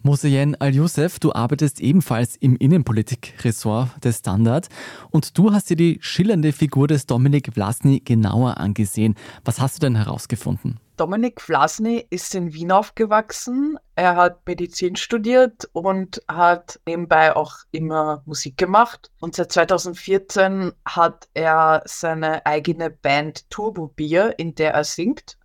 Moseyen 0.03 0.55
Al-Youssef, 0.61 1.19
du 1.19 1.33
arbeitest 1.33 1.81
ebenfalls 1.81 2.37
im 2.37 2.57
Innenpolitik-Ressort 2.57 4.05
des 4.05 4.19
Standard 4.19 4.69
und 5.11 5.39
du 5.39 5.55
hast 5.55 5.71
dir 5.71 5.77
die 5.77 5.97
schillernde 6.03 6.53
Figur 6.53 6.89
des 6.89 7.07
Dominik 7.07 7.55
Vlasny 7.55 8.00
genauer 8.00 8.59
angesehen. 8.59 9.15
Was 9.47 9.59
hast 9.59 9.77
du 9.77 9.87
denn 9.87 9.97
herausgefunden? 9.97 10.79
Dominik 11.00 11.40
Vlasny 11.40 12.07
ist 12.11 12.35
in 12.35 12.52
Wien 12.52 12.71
aufgewachsen. 12.71 13.78
Er 13.95 14.16
hat 14.16 14.47
Medizin 14.47 14.97
studiert 14.97 15.66
und 15.73 16.21
hat 16.28 16.78
nebenbei 16.85 17.35
auch 17.35 17.54
immer 17.71 18.23
Musik 18.26 18.59
gemacht. 18.59 19.11
Und 19.19 19.35
seit 19.35 19.50
2014 19.50 20.73
hat 20.85 21.30
er 21.33 21.80
seine 21.87 22.45
eigene 22.45 22.90
Band 22.90 23.49
Turbo 23.49 23.88
Bier, 23.88 24.38
in 24.38 24.54
der 24.54 24.75
er 24.75 24.85
singt 24.85 25.38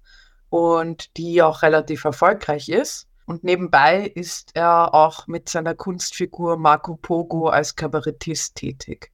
und 0.49 1.15
die 1.15 1.41
auch 1.41 1.61
relativ 1.61 2.03
erfolgreich 2.03 2.67
ist. 2.67 3.07
Und 3.25 3.45
nebenbei 3.45 4.07
ist 4.07 4.51
er 4.55 4.93
auch 4.93 5.25
mit 5.27 5.47
seiner 5.47 5.73
Kunstfigur 5.73 6.57
Marco 6.57 6.97
Pogo 6.97 7.47
als 7.47 7.77
Kabarettist 7.77 8.55
tätig. 8.55 9.09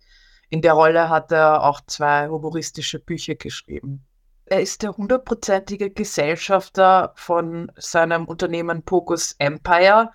In 0.49 0.63
der 0.63 0.73
Rolle 0.73 1.07
hat 1.07 1.31
er 1.31 1.61
auch 1.63 1.81
zwei 1.85 2.29
humoristische 2.29 2.97
Bücher 2.97 3.35
geschrieben. 3.35 4.07
Er 4.51 4.61
ist 4.61 4.83
der 4.83 4.97
hundertprozentige 4.97 5.91
Gesellschafter 5.91 7.13
von 7.15 7.71
seinem 7.77 8.25
Unternehmen 8.25 8.83
Pogos 8.83 9.33
Empire, 9.39 10.11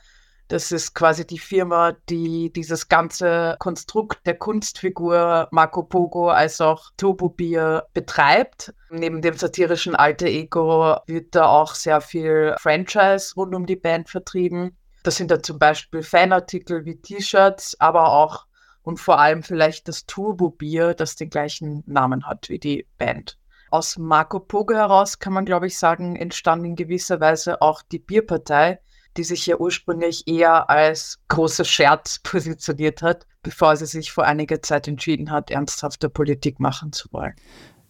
das 0.49 0.73
ist 0.73 0.95
quasi 0.95 1.26
die 1.26 1.38
Firma, 1.38 1.93
die 2.11 2.52
dieses 2.52 2.88
ganze 2.88 3.57
Konstrukt 3.59 4.26
der 4.26 4.37
Kunstfigur 4.37 5.49
Marco 5.52 5.85
Pogo 5.85 6.28
als 6.28 6.61
auch 6.61 6.90
Turbo 6.99 7.31
Bier 7.31 7.87
betreibt. 7.95 8.75
Neben 8.90 9.23
dem 9.23 9.38
satirischen 9.38 9.95
Alter 9.95 10.26
Ego 10.26 10.99
wird 11.07 11.35
da 11.35 11.47
auch 11.47 11.75
sehr 11.75 12.02
viel 12.02 12.57
Franchise 12.61 13.35
rund 13.37 13.55
um 13.55 13.64
die 13.64 13.76
Band 13.76 14.11
vertrieben. 14.11 14.76
Das 15.02 15.16
sind 15.16 15.31
da 15.31 15.43
zum 15.43 15.59
Beispiel 15.59 16.02
Fanartikel 16.02 16.85
wie 16.85 17.00
T-Shirts, 17.00 17.81
aber 17.81 18.12
auch 18.12 18.45
und 18.83 19.00
vor 19.00 19.19
allem 19.19 19.43
vielleicht 19.43 19.88
das 19.88 20.05
Turbo 20.05 20.50
Bier, 20.50 20.93
das 20.93 21.16
den 21.16 21.31
gleichen 21.31 21.85
Namen 21.87 22.26
hat 22.26 22.50
wie 22.50 22.59
die 22.59 22.87
Band. 22.99 23.38
Aus 23.76 23.99
Marco 23.99 24.40
Pogo 24.40 24.73
heraus 24.73 25.18
kann 25.18 25.35
man, 25.35 25.45
glaube 25.45 25.66
ich, 25.66 25.78
sagen, 25.78 26.16
entstand 26.16 26.64
in 26.64 26.76
gewisser 26.76 27.21
Weise 27.21 27.61
auch 27.61 27.83
die 27.83 27.99
Bierpartei, 27.99 28.80
die 29.18 29.23
sich 29.23 29.45
ja 29.45 29.59
ursprünglich 29.59 30.26
eher 30.26 30.71
als 30.71 31.18
großer 31.28 31.66
Scherz 31.66 32.18
positioniert 32.23 33.02
hat, 33.02 33.26
bevor 33.42 33.76
sie 33.76 33.85
sich 33.85 34.12
vor 34.12 34.25
einiger 34.25 34.62
Zeit 34.62 34.88
entschieden 34.88 35.30
hat, 35.30 35.50
ernsthafte 35.50 36.09
Politik 36.09 36.59
machen 36.59 36.92
zu 36.92 37.12
wollen. 37.12 37.35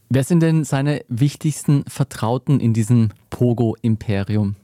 Wer 0.08 0.24
sind 0.24 0.40
denn 0.40 0.64
seine 0.64 1.04
wichtigsten 1.06 1.84
Vertrauten 1.86 2.58
in 2.58 2.74
diesem 2.74 3.10
Pogo-Imperium? 3.30 4.56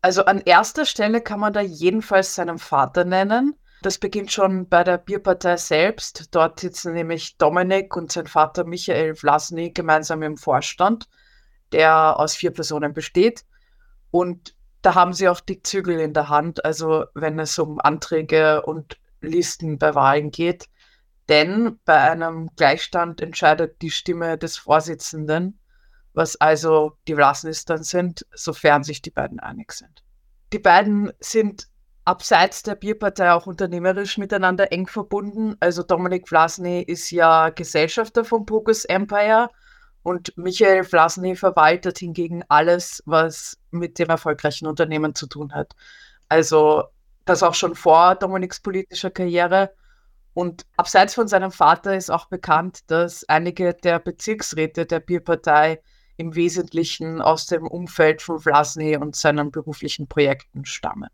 Also 0.00 0.24
an 0.24 0.40
erster 0.46 0.86
Stelle 0.86 1.20
kann 1.20 1.40
man 1.40 1.52
da 1.52 1.60
jedenfalls 1.60 2.36
seinen 2.36 2.56
Vater 2.56 3.04
nennen. 3.04 3.54
Das 3.84 3.98
beginnt 3.98 4.32
schon 4.32 4.66
bei 4.66 4.82
der 4.82 4.96
Bierpartei 4.96 5.58
selbst. 5.58 6.34
Dort 6.34 6.60
sitzen 6.60 6.94
nämlich 6.94 7.36
Dominik 7.36 7.94
und 7.96 8.10
sein 8.10 8.26
Vater 8.26 8.64
Michael 8.64 9.14
Vlasny 9.14 9.72
gemeinsam 9.72 10.22
im 10.22 10.38
Vorstand, 10.38 11.06
der 11.70 12.18
aus 12.18 12.34
vier 12.34 12.50
Personen 12.50 12.94
besteht. 12.94 13.44
Und 14.10 14.56
da 14.80 14.94
haben 14.94 15.12
sie 15.12 15.28
auch 15.28 15.40
die 15.40 15.62
Zügel 15.62 16.00
in 16.00 16.14
der 16.14 16.30
Hand, 16.30 16.64
also 16.64 17.04
wenn 17.14 17.38
es 17.38 17.58
um 17.58 17.78
Anträge 17.78 18.62
und 18.62 18.98
Listen 19.20 19.78
bei 19.78 19.94
Wahlen 19.94 20.30
geht. 20.30 20.70
Denn 21.28 21.78
bei 21.84 22.10
einem 22.10 22.48
Gleichstand 22.56 23.20
entscheidet 23.20 23.82
die 23.82 23.90
Stimme 23.90 24.38
des 24.38 24.56
Vorsitzenden 24.56 25.58
was 26.14 26.36
also 26.36 26.96
die 27.08 27.14
Vlasnis 27.14 27.64
dann 27.64 27.82
sind, 27.82 28.24
sofern 28.32 28.84
sich 28.84 29.02
die 29.02 29.10
beiden 29.10 29.40
einig 29.40 29.72
sind. 29.72 30.04
Die 30.52 30.60
beiden 30.60 31.12
sind 31.18 31.68
abseits 32.04 32.62
der 32.62 32.74
Bierpartei 32.74 33.32
auch 33.32 33.46
unternehmerisch 33.46 34.18
miteinander 34.18 34.72
eng 34.72 34.86
verbunden. 34.86 35.56
Also 35.60 35.82
Dominik 35.82 36.28
Vlasny 36.28 36.82
ist 36.82 37.10
ja 37.10 37.50
Gesellschafter 37.50 38.24
von 38.24 38.44
Pokus 38.44 38.84
Empire 38.84 39.48
und 40.02 40.36
Michael 40.36 40.84
Vlasny 40.84 41.34
verwaltet 41.34 41.98
hingegen 41.98 42.44
alles, 42.48 43.02
was 43.06 43.58
mit 43.70 43.98
dem 43.98 44.10
erfolgreichen 44.10 44.66
Unternehmen 44.66 45.14
zu 45.14 45.26
tun 45.26 45.54
hat. 45.54 45.74
Also 46.28 46.84
das 47.24 47.42
auch 47.42 47.54
schon 47.54 47.74
vor 47.74 48.14
Dominiks 48.16 48.60
politischer 48.60 49.10
Karriere. 49.10 49.72
Und 50.34 50.66
abseits 50.76 51.14
von 51.14 51.28
seinem 51.28 51.52
Vater 51.52 51.96
ist 51.96 52.10
auch 52.10 52.26
bekannt, 52.26 52.80
dass 52.88 53.24
einige 53.28 53.72
der 53.72 53.98
Bezirksräte 53.98 54.84
der 54.84 55.00
Bierpartei 55.00 55.80
im 56.16 56.34
Wesentlichen 56.34 57.22
aus 57.22 57.46
dem 57.46 57.66
Umfeld 57.66 58.20
von 58.20 58.40
Vlasny 58.40 58.96
und 58.96 59.16
seinen 59.16 59.50
beruflichen 59.50 60.06
Projekten 60.06 60.64
stammen. 60.64 61.08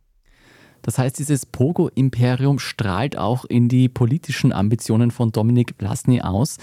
Das 0.82 0.98
heißt, 0.98 1.18
dieses 1.18 1.46
Pogo-Imperium 1.46 2.58
strahlt 2.58 3.16
auch 3.16 3.44
in 3.44 3.68
die 3.68 3.88
politischen 3.88 4.52
Ambitionen 4.52 5.10
von 5.10 5.32
Dominik 5.32 5.74
Vlasny 5.78 6.20
aus. 6.22 6.58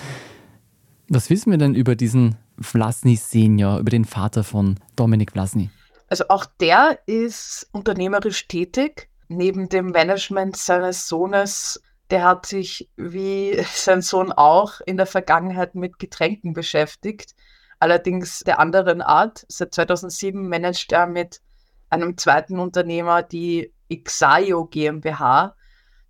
Was 1.10 1.30
wissen 1.30 1.52
wir 1.52 1.58
denn 1.58 1.76
über 1.76 1.96
diesen 1.96 2.36
Vlasny 2.60 3.16
Senior, 3.16 3.80
über 3.80 3.92
den 3.92 4.06
Vater 4.06 4.44
von 4.44 4.76
Dominik 4.96 5.32
Vlasny? 5.32 5.70
Also 6.10 6.26
auch 6.30 6.46
der 6.60 7.00
ist 7.06 7.68
unternehmerisch 7.72 8.48
tätig. 8.48 9.10
Neben 9.28 9.70
dem 9.70 9.88
Management 9.88 10.56
seines 10.56 11.08
Sohnes, 11.08 11.82
der 12.10 12.24
hat 12.24 12.46
sich 12.46 12.90
wie 12.96 13.62
sein 13.74 14.02
Sohn 14.02 14.32
auch 14.32 14.80
in 14.86 14.98
der 14.98 15.06
Vergangenheit 15.06 15.76
mit 15.76 16.00
Getränken 16.00 16.54
beschäftigt 16.54 17.36
allerdings 17.80 18.40
der 18.40 18.60
anderen 18.60 19.02
Art. 19.02 19.46
Seit 19.48 19.74
2007 19.74 20.48
managt 20.48 20.92
er 20.92 21.08
mit 21.08 21.42
einem 21.90 22.18
zweiten 22.18 22.60
Unternehmer 22.60 23.24
die 23.24 23.74
Ixayo 23.90 24.66
GmbH. 24.66 25.56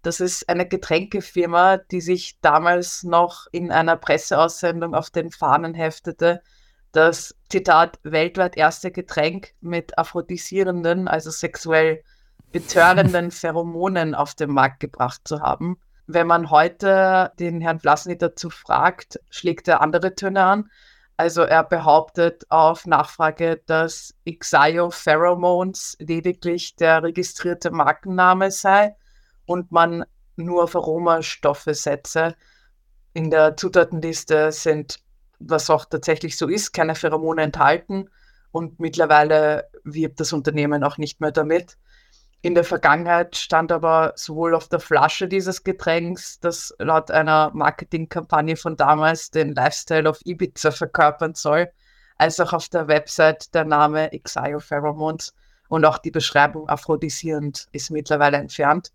Das 0.01 0.19
ist 0.19 0.47
eine 0.47 0.67
Getränkefirma, 0.67 1.77
die 1.77 2.01
sich 2.01 2.39
damals 2.41 3.03
noch 3.03 3.47
in 3.51 3.71
einer 3.71 3.97
Presseaussendung 3.97 4.95
auf 4.95 5.09
den 5.09 5.31
Fahnen 5.31 5.73
heftete, 5.73 6.41
das 6.91 7.35
Zitat 7.49 7.99
weltweit 8.03 8.57
erste 8.57 8.91
Getränk 8.91 9.53
mit 9.61 9.97
aphrodisierenden, 9.97 11.07
also 11.07 11.29
sexuell 11.29 12.03
betörenden 12.51 13.31
Pheromonen 13.31 14.15
auf 14.15 14.33
den 14.35 14.51
Markt 14.51 14.79
gebracht 14.79 15.21
zu 15.25 15.41
haben. 15.41 15.77
Wenn 16.07 16.27
man 16.27 16.49
heute 16.49 17.33
den 17.37 17.59
Herrn 17.59 17.79
Vlasny 17.79 18.17
dazu 18.17 18.49
fragt, 18.49 19.19
schlägt 19.29 19.67
er 19.67 19.81
andere 19.81 20.15
Töne 20.15 20.43
an. 20.43 20.71
Also 21.17 21.41
er 21.41 21.63
behauptet 21.63 22.45
auf 22.49 22.85
Nachfrage, 22.85 23.61
dass 23.65 24.13
Ixayo 24.23 24.91
Pheromones 24.91 25.97
lediglich 25.99 26.75
der 26.75 27.01
registrierte 27.01 27.71
Markenname 27.71 28.51
sei 28.51 28.95
und 29.47 29.71
man 29.71 30.05
nur 30.35 30.63
auf 30.63 30.75
Aromastoffe 30.75 31.73
setze. 31.73 32.35
In 33.13 33.31
der 33.31 33.57
Zutatenliste 33.57 34.51
sind, 34.51 34.99
was 35.39 35.71
auch 35.71 35.85
tatsächlich 35.85 36.37
so 36.37 36.47
ist, 36.47 36.71
keine 36.71 36.93
Pheromone 36.93 37.41
enthalten 37.41 38.09
und 38.51 38.79
mittlerweile 38.79 39.69
wirbt 39.83 40.19
das 40.19 40.33
Unternehmen 40.33 40.83
auch 40.83 40.99
nicht 40.99 41.19
mehr 41.19 41.31
damit. 41.31 41.77
In 42.41 42.53
der 42.53 42.63
Vergangenheit 42.63 43.35
stand 43.35 43.71
aber 43.71 44.13
sowohl 44.15 44.53
auf 44.53 44.69
der 44.69 44.79
Flasche 44.79 45.27
dieses 45.27 45.63
Getränks, 45.63 46.39
das 46.39 46.73
laut 46.77 47.09
einer 47.09 47.51
Marketingkampagne 47.53 48.55
von 48.55 48.77
damals 48.77 49.31
den 49.31 49.55
Lifestyle 49.55 50.07
of 50.07 50.19
Ibiza 50.23 50.71
verkörpern 50.71 51.33
soll, 51.33 51.71
als 52.17 52.39
auch 52.39 52.53
auf 52.53 52.69
der 52.69 52.87
Website 52.87 53.53
der 53.55 53.65
Name 53.65 54.11
Exio 54.11 54.59
Pheromones 54.59 55.33
und 55.67 55.83
auch 55.85 55.97
die 55.97 56.11
Beschreibung 56.11 56.69
aphrodisierend 56.69 57.67
ist 57.71 57.89
mittlerweile 57.89 58.37
entfernt. 58.37 58.91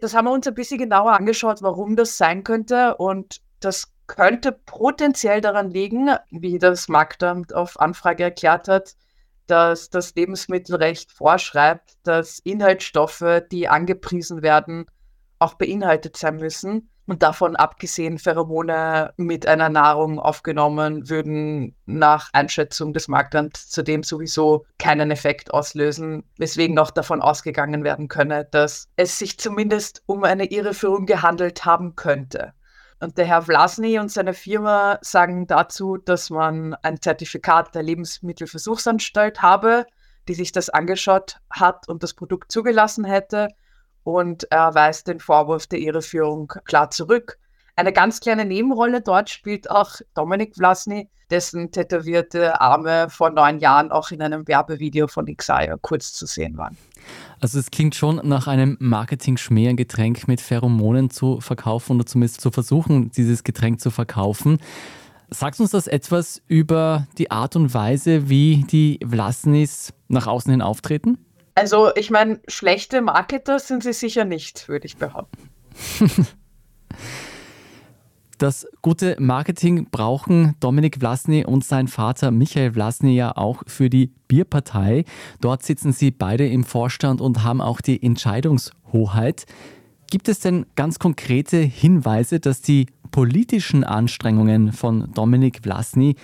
Das 0.00 0.14
haben 0.14 0.26
wir 0.26 0.32
uns 0.32 0.46
ein 0.46 0.54
bisschen 0.54 0.78
genauer 0.78 1.12
angeschaut, 1.12 1.62
warum 1.62 1.96
das 1.96 2.18
sein 2.18 2.44
könnte 2.44 2.96
und 2.96 3.40
das 3.60 3.92
könnte 4.06 4.52
potenziell 4.52 5.40
daran 5.40 5.70
liegen, 5.70 6.10
wie 6.30 6.58
das 6.58 6.88
Marktamt 6.88 7.54
auf 7.54 7.80
Anfrage 7.80 8.24
erklärt 8.24 8.68
hat, 8.68 8.94
dass 9.46 9.90
das 9.90 10.14
Lebensmittelrecht 10.14 11.12
vorschreibt, 11.12 11.94
dass 12.02 12.38
Inhaltsstoffe, 12.40 13.42
die 13.50 13.68
angepriesen 13.68 14.42
werden, 14.42 14.86
auch 15.38 15.54
beinhaltet 15.54 16.16
sein 16.16 16.36
müssen. 16.36 16.90
Und 17.08 17.22
davon 17.22 17.54
abgesehen, 17.54 18.18
Pheromone 18.18 19.12
mit 19.16 19.46
einer 19.46 19.68
Nahrung 19.68 20.18
aufgenommen 20.18 21.08
würden 21.08 21.76
nach 21.86 22.30
Einschätzung 22.32 22.92
des 22.92 23.06
Marktamts 23.06 23.70
zudem 23.70 24.02
sowieso 24.02 24.66
keinen 24.78 25.12
Effekt 25.12 25.54
auslösen, 25.54 26.24
weswegen 26.36 26.76
auch 26.80 26.90
davon 26.90 27.22
ausgegangen 27.22 27.84
werden 27.84 28.08
könne, 28.08 28.48
dass 28.50 28.88
es 28.96 29.20
sich 29.20 29.38
zumindest 29.38 30.02
um 30.06 30.24
eine 30.24 30.46
Irreführung 30.46 31.06
gehandelt 31.06 31.64
haben 31.64 31.94
könnte. 31.94 32.52
Und 32.98 33.18
der 33.18 33.26
Herr 33.26 33.42
Vlasny 33.42 33.98
und 33.98 34.10
seine 34.10 34.32
Firma 34.32 34.98
sagen 35.02 35.46
dazu, 35.46 35.98
dass 35.98 36.30
man 36.30 36.74
ein 36.82 37.00
Zertifikat 37.00 37.74
der 37.74 37.82
Lebensmittelversuchsanstalt 37.82 39.42
habe, 39.42 39.86
die 40.28 40.34
sich 40.34 40.50
das 40.50 40.70
angeschaut 40.70 41.38
hat 41.50 41.88
und 41.88 42.02
das 42.02 42.14
Produkt 42.14 42.50
zugelassen 42.50 43.04
hätte. 43.04 43.48
Und 44.02 44.50
er 44.50 44.74
weist 44.74 45.08
den 45.08 45.20
Vorwurf 45.20 45.66
der 45.66 45.80
Irreführung 45.80 46.48
klar 46.64 46.90
zurück. 46.90 47.38
Eine 47.74 47.92
ganz 47.92 48.20
kleine 48.20 48.46
Nebenrolle 48.46 49.02
dort 49.02 49.28
spielt 49.28 49.70
auch 49.70 49.96
Dominik 50.14 50.54
Vlasny, 50.56 51.10
dessen 51.30 51.72
tätowierte 51.72 52.60
Arme 52.60 53.10
vor 53.10 53.28
neun 53.30 53.58
Jahren 53.58 53.90
auch 53.90 54.10
in 54.10 54.22
einem 54.22 54.48
Werbevideo 54.48 55.08
von 55.08 55.26
Xaya 55.26 55.76
kurz 55.82 56.14
zu 56.14 56.24
sehen 56.24 56.56
waren. 56.56 56.78
Also 57.40 57.58
es 57.58 57.70
klingt 57.70 57.94
schon 57.94 58.20
nach 58.24 58.46
einem 58.46 58.76
Marketing-Schmäh, 58.80 59.68
ein 59.68 59.76
Getränk 59.76 60.28
mit 60.28 60.40
Pheromonen 60.40 61.10
zu 61.10 61.40
verkaufen 61.40 61.96
oder 61.96 62.06
zumindest 62.06 62.40
zu 62.40 62.50
versuchen, 62.50 63.10
dieses 63.10 63.44
Getränk 63.44 63.80
zu 63.80 63.90
verkaufen. 63.90 64.58
Sagt 65.28 65.58
uns 65.60 65.70
das 65.70 65.86
etwas 65.86 66.40
über 66.46 67.06
die 67.18 67.30
Art 67.30 67.56
und 67.56 67.74
Weise, 67.74 68.28
wie 68.28 68.64
die 68.70 69.00
Vlasnis 69.04 69.92
nach 70.08 70.26
außen 70.26 70.50
hin 70.50 70.62
auftreten? 70.62 71.18
Also 71.54 71.90
ich 71.96 72.10
meine, 72.10 72.40
schlechte 72.48 73.00
Marketer 73.02 73.58
sind 73.58 73.82
sie 73.82 73.92
sicher 73.92 74.24
nicht, 74.24 74.68
würde 74.68 74.86
ich 74.86 74.96
behaupten. 74.96 75.50
Das 78.38 78.66
gute 78.82 79.16
Marketing 79.18 79.88
brauchen 79.90 80.56
Dominik 80.60 80.98
Vlasny 80.98 81.46
und 81.46 81.64
sein 81.64 81.88
Vater 81.88 82.30
Michael 82.30 82.72
Vlasny 82.72 83.14
ja 83.14 83.34
auch 83.34 83.62
für 83.66 83.88
die 83.88 84.10
Bierpartei. 84.28 85.04
Dort 85.40 85.62
sitzen 85.62 85.92
sie 85.92 86.10
beide 86.10 86.46
im 86.46 86.64
Vorstand 86.64 87.22
und 87.22 87.44
haben 87.44 87.62
auch 87.62 87.80
die 87.80 88.02
Entscheidungshoheit. 88.02 89.46
Gibt 90.10 90.28
es 90.28 90.40
denn 90.40 90.66
ganz 90.74 90.98
konkrete 90.98 91.56
Hinweise, 91.56 92.38
dass 92.38 92.60
die 92.60 92.86
politischen 93.10 93.84
Anstrengungen 93.84 94.72
von 94.72 95.10
Dominik 95.14 95.60
Vlasny 95.62 96.16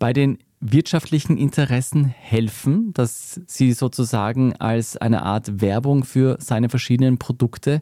bei 0.00 0.12
den 0.12 0.38
wirtschaftlichen 0.58 1.36
Interessen 1.36 2.06
helfen, 2.06 2.92
dass 2.94 3.40
sie 3.46 3.74
sozusagen 3.74 4.56
als 4.56 4.96
eine 4.96 5.22
Art 5.22 5.60
Werbung 5.60 6.02
für 6.02 6.36
seine 6.40 6.68
verschiedenen 6.68 7.18
Produkte 7.18 7.80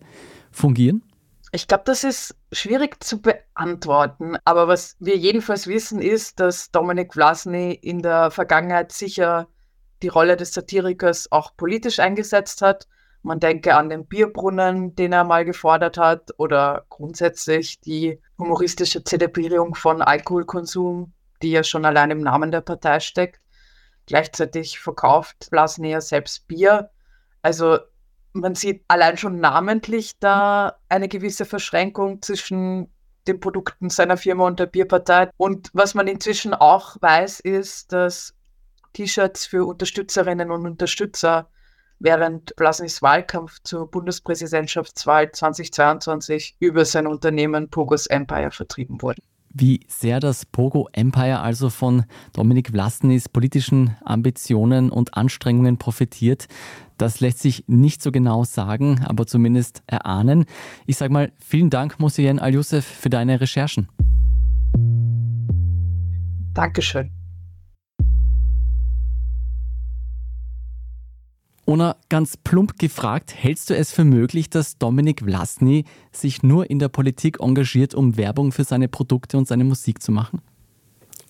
fungieren? 0.50 1.02
Ich 1.54 1.68
glaube, 1.68 1.84
das 1.84 2.02
ist 2.02 2.34
schwierig 2.50 3.04
zu 3.04 3.20
beantworten. 3.20 4.38
Aber 4.46 4.68
was 4.68 4.96
wir 5.00 5.18
jedenfalls 5.18 5.66
wissen, 5.66 6.00
ist, 6.00 6.40
dass 6.40 6.70
Dominik 6.70 7.12
Vlasny 7.12 7.74
in 7.74 8.00
der 8.00 8.30
Vergangenheit 8.30 8.90
sicher 8.90 9.48
die 10.02 10.08
Rolle 10.08 10.38
des 10.38 10.54
Satirikers 10.54 11.30
auch 11.30 11.54
politisch 11.54 11.98
eingesetzt 11.98 12.62
hat. 12.62 12.88
Man 13.22 13.38
denke 13.38 13.76
an 13.76 13.90
den 13.90 14.06
Bierbrunnen, 14.06 14.96
den 14.96 15.12
er 15.12 15.24
mal 15.24 15.44
gefordert 15.44 15.98
hat, 15.98 16.30
oder 16.38 16.86
grundsätzlich 16.88 17.80
die 17.80 18.18
humoristische 18.38 19.04
Zelebrierung 19.04 19.74
von 19.74 20.00
Alkoholkonsum, 20.00 21.12
die 21.42 21.50
ja 21.50 21.62
schon 21.62 21.84
allein 21.84 22.10
im 22.10 22.22
Namen 22.22 22.50
der 22.50 22.62
Partei 22.62 22.98
steckt. 22.98 23.42
Gleichzeitig 24.06 24.80
verkauft 24.80 25.48
Vlasny 25.50 25.90
ja 25.90 26.00
selbst 26.00 26.48
Bier. 26.48 26.90
Also 27.42 27.78
man 28.32 28.54
sieht 28.54 28.84
allein 28.88 29.16
schon 29.16 29.40
namentlich 29.40 30.18
da 30.18 30.76
eine 30.88 31.08
gewisse 31.08 31.44
Verschränkung 31.44 32.22
zwischen 32.22 32.92
den 33.26 33.40
Produkten 33.40 33.90
seiner 33.90 34.16
Firma 34.16 34.46
und 34.46 34.58
der 34.58 34.66
Bierpartei. 34.66 35.30
Und 35.36 35.70
was 35.72 35.94
man 35.94 36.08
inzwischen 36.08 36.54
auch 36.54 36.96
weiß, 37.00 37.40
ist, 37.40 37.92
dass 37.92 38.34
T-Shirts 38.94 39.46
für 39.46 39.64
Unterstützerinnen 39.64 40.50
und 40.50 40.66
Unterstützer 40.66 41.48
während 41.98 42.56
Blasnys 42.56 43.00
Wahlkampf 43.00 43.60
zur 43.62 43.88
Bundespräsidentschaftswahl 43.90 45.30
2022 45.30 46.56
über 46.58 46.84
sein 46.84 47.06
Unternehmen 47.06 47.70
Pogos 47.70 48.06
Empire 48.06 48.50
vertrieben 48.50 49.00
wurden. 49.00 49.22
Wie 49.54 49.80
sehr 49.86 50.18
das 50.18 50.46
Pogo 50.46 50.88
Empire 50.92 51.40
also 51.40 51.68
von 51.68 52.04
Dominik 52.32 52.70
Vlasnys 52.70 53.28
politischen 53.28 53.96
Ambitionen 54.04 54.90
und 54.90 55.14
Anstrengungen 55.14 55.76
profitiert, 55.76 56.48
das 56.96 57.20
lässt 57.20 57.40
sich 57.40 57.64
nicht 57.66 58.02
so 58.02 58.12
genau 58.12 58.44
sagen, 58.44 59.04
aber 59.04 59.26
zumindest 59.26 59.82
erahnen. 59.86 60.46
Ich 60.86 60.96
sage 60.96 61.12
mal, 61.12 61.32
vielen 61.38 61.68
Dank, 61.68 61.98
Mosien 61.98 62.38
Al-Youssef, 62.38 62.84
für 62.84 63.10
deine 63.10 63.40
Recherchen. 63.40 63.88
Dankeschön. 66.54 67.10
Ona, 71.64 71.96
ganz 72.08 72.36
plump 72.36 72.78
gefragt, 72.78 73.34
hältst 73.36 73.70
du 73.70 73.76
es 73.76 73.92
für 73.92 74.04
möglich, 74.04 74.50
dass 74.50 74.78
Dominik 74.78 75.22
Vlasny 75.22 75.84
sich 76.10 76.42
nur 76.42 76.68
in 76.68 76.80
der 76.80 76.88
Politik 76.88 77.38
engagiert, 77.40 77.94
um 77.94 78.16
Werbung 78.16 78.50
für 78.50 78.64
seine 78.64 78.88
Produkte 78.88 79.38
und 79.38 79.46
seine 79.46 79.64
Musik 79.64 80.02
zu 80.02 80.10
machen? 80.10 80.42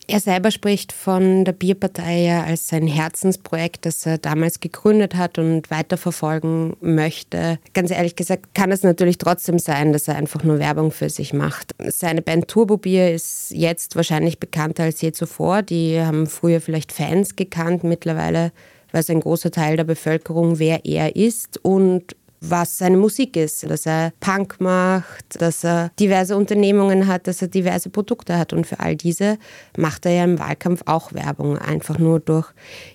Er 0.09 0.21
selber 0.21 0.51
spricht 0.51 0.93
von 0.93 1.45
der 1.45 1.53
Bierpartei 1.53 2.23
ja 2.23 2.43
als 2.43 2.69
sein 2.69 2.87
Herzensprojekt, 2.87 3.87
das 3.87 4.05
er 4.05 4.19
damals 4.19 4.59
gegründet 4.59 5.15
hat 5.15 5.39
und 5.39 5.71
weiterverfolgen 5.71 6.75
möchte. 6.81 7.59
Ganz 7.73 7.91
ehrlich 7.91 8.17
gesagt 8.17 8.55
kann 8.55 8.73
es 8.73 8.83
natürlich 8.83 9.19
trotzdem 9.19 9.59
sein, 9.59 9.93
dass 9.93 10.09
er 10.09 10.17
einfach 10.17 10.43
nur 10.43 10.59
Werbung 10.59 10.91
für 10.91 11.09
sich 11.09 11.33
macht. 11.33 11.73
Seine 11.79 12.21
Band 12.21 12.49
Turbo 12.49 12.79
Bier 12.79 13.13
ist 13.13 13.53
jetzt 13.53 13.95
wahrscheinlich 13.95 14.41
bekannter 14.41 14.83
als 14.85 15.01
je 15.01 15.13
zuvor. 15.13 15.63
Die 15.63 16.01
haben 16.01 16.27
früher 16.27 16.61
vielleicht 16.61 16.91
Fans 16.91 17.37
gekannt, 17.37 17.85
mittlerweile 17.85 18.51
weiß 18.93 19.11
ein 19.11 19.21
großer 19.21 19.51
Teil 19.51 19.77
der 19.77 19.85
Bevölkerung, 19.85 20.59
wer 20.59 20.85
er 20.85 21.17
ist 21.17 21.59
und 21.65 22.17
was 22.45 22.79
seine 22.79 22.97
Musik 22.97 23.37
ist, 23.37 23.71
dass 23.71 23.87
er 23.87 24.13
Punk 24.19 24.61
macht, 24.61 25.41
dass 25.41 25.63
er 25.63 25.93
diverse 26.01 26.37
Unternehmungen 26.37 27.07
hat, 27.07 27.29
dass 27.29 27.41
er 27.41 27.47
diverse 27.47 27.89
Produkte 27.89 28.37
hat. 28.37 28.53
Und 28.53 28.67
für 28.67 28.81
all 28.81 28.97
diese 28.97 29.39
macht 29.77 30.05
er 30.07 30.13
ja 30.13 30.25
im 30.25 30.41
Wahlkampf 30.41 30.83
auch 30.87 31.13
Werbung, 31.13 31.57
einfach 31.57 31.99
nur 31.99 32.19
durch 32.19 32.49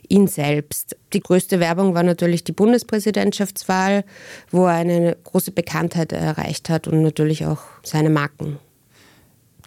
ihn 0.09 0.27
selbst. 0.27 0.97
Die 1.13 1.21
größte 1.21 1.61
Werbung 1.61 1.95
war 1.95 2.03
natürlich 2.03 2.43
die 2.43 2.51
Bundespräsidentschaftswahl, 2.51 4.03
wo 4.51 4.65
er 4.65 4.73
eine 4.73 5.17
große 5.23 5.51
Bekanntheit 5.51 6.11
erreicht 6.11 6.69
hat 6.69 6.89
und 6.89 7.01
natürlich 7.01 7.45
auch 7.45 7.61
seine 7.83 8.09
Marken. 8.09 8.59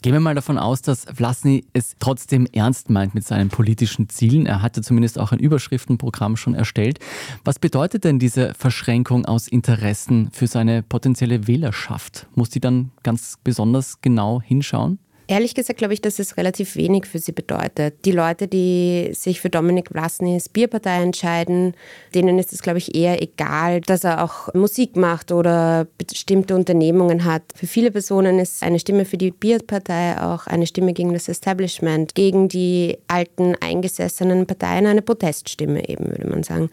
Gehen 0.02 0.14
wir 0.14 0.20
mal 0.20 0.34
davon 0.34 0.56
aus, 0.56 0.80
dass 0.80 1.04
Vlasny 1.04 1.66
es 1.74 1.94
trotzdem 1.98 2.46
ernst 2.46 2.88
meint 2.88 3.14
mit 3.14 3.26
seinen 3.26 3.50
politischen 3.50 4.08
Zielen. 4.08 4.46
Er 4.46 4.62
hatte 4.62 4.80
zumindest 4.80 5.18
auch 5.18 5.32
ein 5.32 5.38
Überschriftenprogramm 5.38 6.38
schon 6.38 6.54
erstellt. 6.54 7.00
Was 7.44 7.58
bedeutet 7.58 8.04
denn 8.04 8.18
diese 8.18 8.54
Verschränkung 8.54 9.26
aus 9.26 9.46
Interessen 9.46 10.30
für 10.32 10.46
seine 10.46 10.82
potenzielle 10.82 11.46
Wählerschaft? 11.46 12.28
Muss 12.34 12.48
die 12.48 12.60
dann 12.60 12.92
ganz 13.02 13.36
besonders 13.44 14.00
genau 14.00 14.40
hinschauen? 14.40 14.98
Ehrlich 15.30 15.54
gesagt 15.54 15.78
glaube 15.78 15.94
ich, 15.94 16.00
dass 16.00 16.18
es 16.18 16.36
relativ 16.36 16.74
wenig 16.74 17.06
für 17.06 17.20
sie 17.20 17.30
bedeutet. 17.30 18.04
Die 18.04 18.10
Leute, 18.10 18.48
die 18.48 19.10
sich 19.12 19.40
für 19.40 19.48
Dominik 19.48 19.90
Vlasnys 19.90 20.48
Bierpartei 20.48 21.00
entscheiden, 21.00 21.74
denen 22.16 22.40
ist 22.40 22.52
es, 22.52 22.62
glaube 22.62 22.78
ich, 22.78 22.96
eher 22.96 23.22
egal, 23.22 23.80
dass 23.80 24.02
er 24.02 24.24
auch 24.24 24.52
Musik 24.54 24.96
macht 24.96 25.30
oder 25.30 25.86
bestimmte 25.98 26.56
Unternehmungen 26.56 27.24
hat. 27.24 27.44
Für 27.54 27.68
viele 27.68 27.92
Personen 27.92 28.40
ist 28.40 28.64
eine 28.64 28.80
Stimme 28.80 29.04
für 29.04 29.18
die 29.18 29.30
Bierpartei 29.30 30.20
auch 30.20 30.48
eine 30.48 30.66
Stimme 30.66 30.94
gegen 30.94 31.12
das 31.12 31.28
Establishment, 31.28 32.16
gegen 32.16 32.48
die 32.48 32.98
alten 33.06 33.54
eingesessenen 33.60 34.46
Parteien 34.46 34.86
eine 34.86 35.00
Proteststimme 35.00 35.88
eben, 35.88 36.06
würde 36.06 36.26
man 36.28 36.42
sagen. 36.42 36.70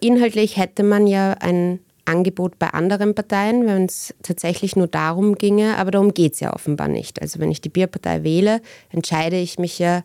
Inhaltlich 0.00 0.56
hätte 0.58 0.84
man 0.84 1.08
ja 1.08 1.32
ein 1.40 1.80
Angebot 2.06 2.58
bei 2.58 2.68
anderen 2.68 3.14
Parteien, 3.14 3.66
wenn 3.66 3.84
es 3.84 4.14
tatsächlich 4.22 4.76
nur 4.76 4.86
darum 4.86 5.34
ginge, 5.36 5.76
aber 5.76 5.90
darum 5.90 6.14
geht 6.14 6.34
es 6.34 6.40
ja 6.40 6.54
offenbar 6.54 6.88
nicht. 6.88 7.20
Also 7.20 7.38
wenn 7.38 7.50
ich 7.50 7.60
die 7.60 7.68
Bierpartei 7.68 8.22
wähle, 8.24 8.60
entscheide 8.90 9.36
ich 9.36 9.58
mich 9.58 9.78
ja 9.78 10.02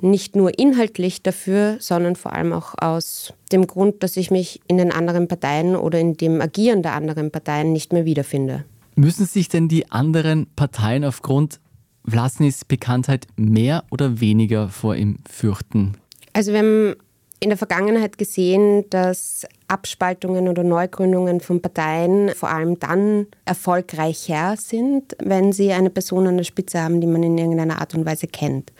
nicht 0.00 0.34
nur 0.34 0.58
inhaltlich 0.58 1.22
dafür, 1.22 1.76
sondern 1.78 2.16
vor 2.16 2.32
allem 2.32 2.52
auch 2.52 2.74
aus 2.76 3.32
dem 3.52 3.66
Grund, 3.66 4.02
dass 4.02 4.16
ich 4.16 4.30
mich 4.30 4.60
in 4.66 4.76
den 4.76 4.92
anderen 4.92 5.28
Parteien 5.28 5.76
oder 5.76 6.00
in 6.00 6.16
dem 6.16 6.40
Agieren 6.40 6.82
der 6.82 6.94
anderen 6.94 7.30
Parteien 7.30 7.72
nicht 7.72 7.92
mehr 7.92 8.04
wiederfinde. 8.04 8.64
Müssen 8.94 9.26
sich 9.26 9.48
denn 9.48 9.68
die 9.68 9.90
anderen 9.90 10.48
Parteien 10.56 11.04
aufgrund 11.04 11.60
Vlasnys 12.06 12.64
Bekanntheit 12.64 13.26
mehr 13.36 13.84
oder 13.90 14.20
weniger 14.20 14.68
vor 14.68 14.96
ihm 14.96 15.18
fürchten? 15.30 15.96
Also 16.32 16.52
wir 16.52 16.58
haben 16.58 16.94
in 17.38 17.48
der 17.48 17.58
Vergangenheit 17.58 18.18
gesehen, 18.18 18.84
dass 18.90 19.46
Abspaltungen 19.72 20.48
oder 20.48 20.62
Neugründungen 20.62 21.40
von 21.40 21.62
Parteien 21.62 22.30
vor 22.34 22.50
allem 22.50 22.78
dann 22.78 23.26
erfolgreicher 23.46 24.56
sind, 24.58 25.16
wenn 25.18 25.52
sie 25.52 25.72
eine 25.72 25.90
Person 25.90 26.26
an 26.26 26.36
der 26.36 26.44
Spitze 26.44 26.82
haben, 26.82 27.00
die 27.00 27.06
man 27.06 27.22
in 27.22 27.38
irgendeiner 27.38 27.80
Art 27.80 27.94
und 27.94 28.04
Weise 28.04 28.26
kennt. 28.26 28.72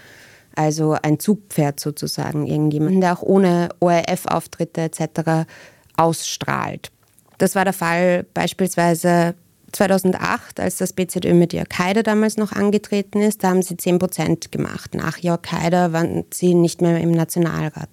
Also 0.54 0.96
ein 1.02 1.18
Zugpferd 1.18 1.80
sozusagen, 1.80 2.46
irgendjemand, 2.46 3.02
der 3.02 3.14
auch 3.14 3.22
ohne 3.22 3.70
ORF-Auftritte 3.80 4.82
etc. 4.82 5.48
ausstrahlt. 5.96 6.90
Das 7.38 7.54
war 7.54 7.64
der 7.64 7.72
Fall 7.72 8.26
beispielsweise 8.34 9.34
2008, 9.72 10.60
als 10.60 10.76
das 10.76 10.92
BZÖ 10.92 11.32
mit 11.34 11.52
Jörg 11.52 11.68
Haider 11.78 12.02
damals 12.02 12.36
noch 12.36 12.52
angetreten 12.52 13.22
ist. 13.22 13.42
Da 13.42 13.48
haben 13.48 13.62
sie 13.62 13.76
10 13.76 13.98
Prozent 13.98 14.52
gemacht. 14.52 14.94
Nach 14.94 15.18
Jörg 15.18 15.40
Haider 15.50 15.92
waren 15.92 16.24
sie 16.32 16.54
nicht 16.54 16.82
mehr 16.82 17.00
im 17.00 17.12
Nationalrat. 17.12 17.88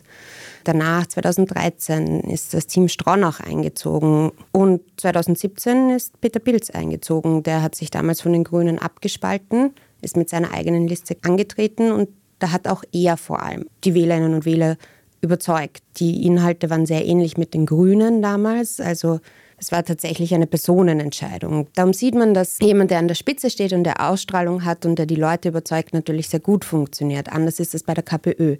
Danach, 0.63 1.08
2013, 1.08 2.22
ist 2.22 2.54
das 2.54 2.67
Team 2.67 2.88
Stronach 2.88 3.39
eingezogen 3.39 4.32
und 4.52 4.82
2017 4.98 5.91
ist 5.91 6.19
Peter 6.22 6.39
Pilz 6.39 6.69
eingezogen. 6.69 7.43
Der 7.43 7.62
hat 7.62 7.76
sich 7.76 7.91
damals 7.91 8.22
von 8.22 8.34
den 8.34 8.43
Grünen 8.43 8.80
abgespalten, 8.80 9.74
ist 10.02 10.17
mit 10.17 10.30
seiner 10.30 10.54
eigenen 10.54 10.88
Liste 10.88 11.17
angetreten 11.22 11.91
und 11.91 12.10
da 12.39 12.52
hat 12.52 12.67
auch 12.67 12.84
er 12.91 13.17
vor 13.17 13.41
allem 13.41 13.65
die 13.84 13.93
Wählerinnen 13.93 14.34
und 14.34 14.45
Wähler 14.45 14.78
überzeugt. 15.22 15.84
Die 15.98 16.26
Inhalte 16.26 16.69
waren 16.69 16.86
sehr 16.86 17.06
ähnlich 17.06 17.38
mit 17.38 17.54
den 17.54 17.65
Grünen 17.65 18.22
damals, 18.22 18.80
also 18.80 19.19
es 19.60 19.72
war 19.72 19.84
tatsächlich 19.84 20.34
eine 20.34 20.48
Personenentscheidung. 20.48 21.67
Darum 21.76 21.93
sieht 21.93 22.15
man, 22.15 22.34
dass 22.34 22.60
jemand, 22.60 22.91
der 22.91 23.00
an 23.00 23.08
der 23.08 23.15
Spitze 23.15 23.50
steht 23.50 23.74
und 23.74 23.84
der 23.84 24.10
Ausstrahlung 24.10 24.65
hat 24.65 24.86
und 24.86 24.98
der 24.98 25.06
die 25.06 25.15
Leute 25.15 25.50
überzeugt, 25.50 25.93
natürlich 25.93 26.30
sehr 26.30 26.39
gut 26.39 26.65
funktioniert. 26.65 27.32
Anders 27.32 27.60
ist 27.60 27.76
es 27.76 27.84
bei 27.84 27.93
der 27.93 28.04
KPÖ. 28.04 28.58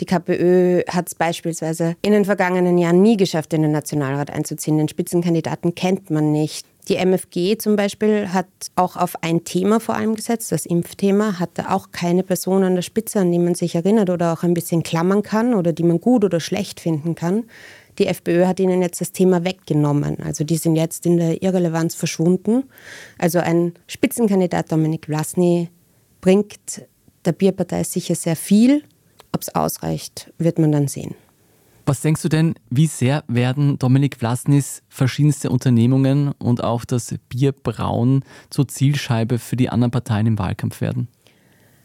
Die 0.00 0.06
KPÖ 0.06 0.82
hat 0.88 1.08
es 1.08 1.14
beispielsweise 1.14 1.96
in 2.02 2.12
den 2.12 2.24
vergangenen 2.24 2.78
Jahren 2.78 3.02
nie 3.02 3.16
geschafft, 3.16 3.52
in 3.52 3.62
den 3.62 3.72
Nationalrat 3.72 4.30
einzuziehen. 4.30 4.78
Den 4.78 4.88
Spitzenkandidaten 4.88 5.74
kennt 5.74 6.10
man 6.10 6.32
nicht. 6.32 6.66
Die 6.88 6.96
MFG 6.96 7.58
zum 7.58 7.76
Beispiel 7.76 8.32
hat 8.32 8.48
auch 8.74 8.96
auf 8.96 9.22
ein 9.22 9.44
Thema 9.44 9.78
vor 9.78 9.94
allem 9.94 10.16
gesetzt, 10.16 10.50
das 10.50 10.66
Impfthema, 10.66 11.38
hatte 11.38 11.70
auch 11.70 11.92
keine 11.92 12.24
Person 12.24 12.64
an 12.64 12.74
der 12.74 12.82
Spitze, 12.82 13.20
an 13.20 13.30
die 13.30 13.38
man 13.38 13.54
sich 13.54 13.76
erinnert 13.76 14.10
oder 14.10 14.32
auch 14.32 14.42
ein 14.42 14.52
bisschen 14.52 14.82
klammern 14.82 15.22
kann 15.22 15.54
oder 15.54 15.72
die 15.72 15.84
man 15.84 16.00
gut 16.00 16.24
oder 16.24 16.40
schlecht 16.40 16.80
finden 16.80 17.14
kann. 17.14 17.44
Die 17.98 18.06
FPÖ 18.06 18.46
hat 18.46 18.60
ihnen 18.60 18.82
jetzt 18.82 19.00
das 19.00 19.12
Thema 19.12 19.44
weggenommen. 19.44 20.20
Also 20.20 20.44
die 20.44 20.56
sind 20.56 20.76
jetzt 20.76 21.04
in 21.06 21.18
der 21.18 21.42
Irrelevanz 21.42 21.94
verschwunden. 21.94 22.64
Also 23.18 23.38
ein 23.38 23.74
Spitzenkandidat 23.86 24.72
Dominik 24.72 25.06
Vlasny 25.06 25.68
bringt 26.20 26.86
der 27.24 27.32
Bierpartei 27.32 27.84
sicher 27.84 28.14
sehr 28.14 28.36
viel. 28.36 28.82
Ob 29.32 29.42
es 29.42 29.54
ausreicht, 29.54 30.32
wird 30.38 30.58
man 30.58 30.72
dann 30.72 30.88
sehen. 30.88 31.14
Was 31.84 32.00
denkst 32.00 32.22
du 32.22 32.28
denn, 32.28 32.54
wie 32.70 32.86
sehr 32.86 33.24
werden 33.26 33.78
Dominik 33.78 34.16
Vlasnys 34.16 34.82
verschiedenste 34.88 35.50
Unternehmungen 35.50 36.32
und 36.38 36.62
auch 36.62 36.84
das 36.84 37.14
Bierbrauen 37.28 38.24
zur 38.50 38.68
Zielscheibe 38.68 39.38
für 39.38 39.56
die 39.56 39.68
anderen 39.68 39.90
Parteien 39.90 40.26
im 40.26 40.38
Wahlkampf 40.38 40.80
werden? 40.80 41.08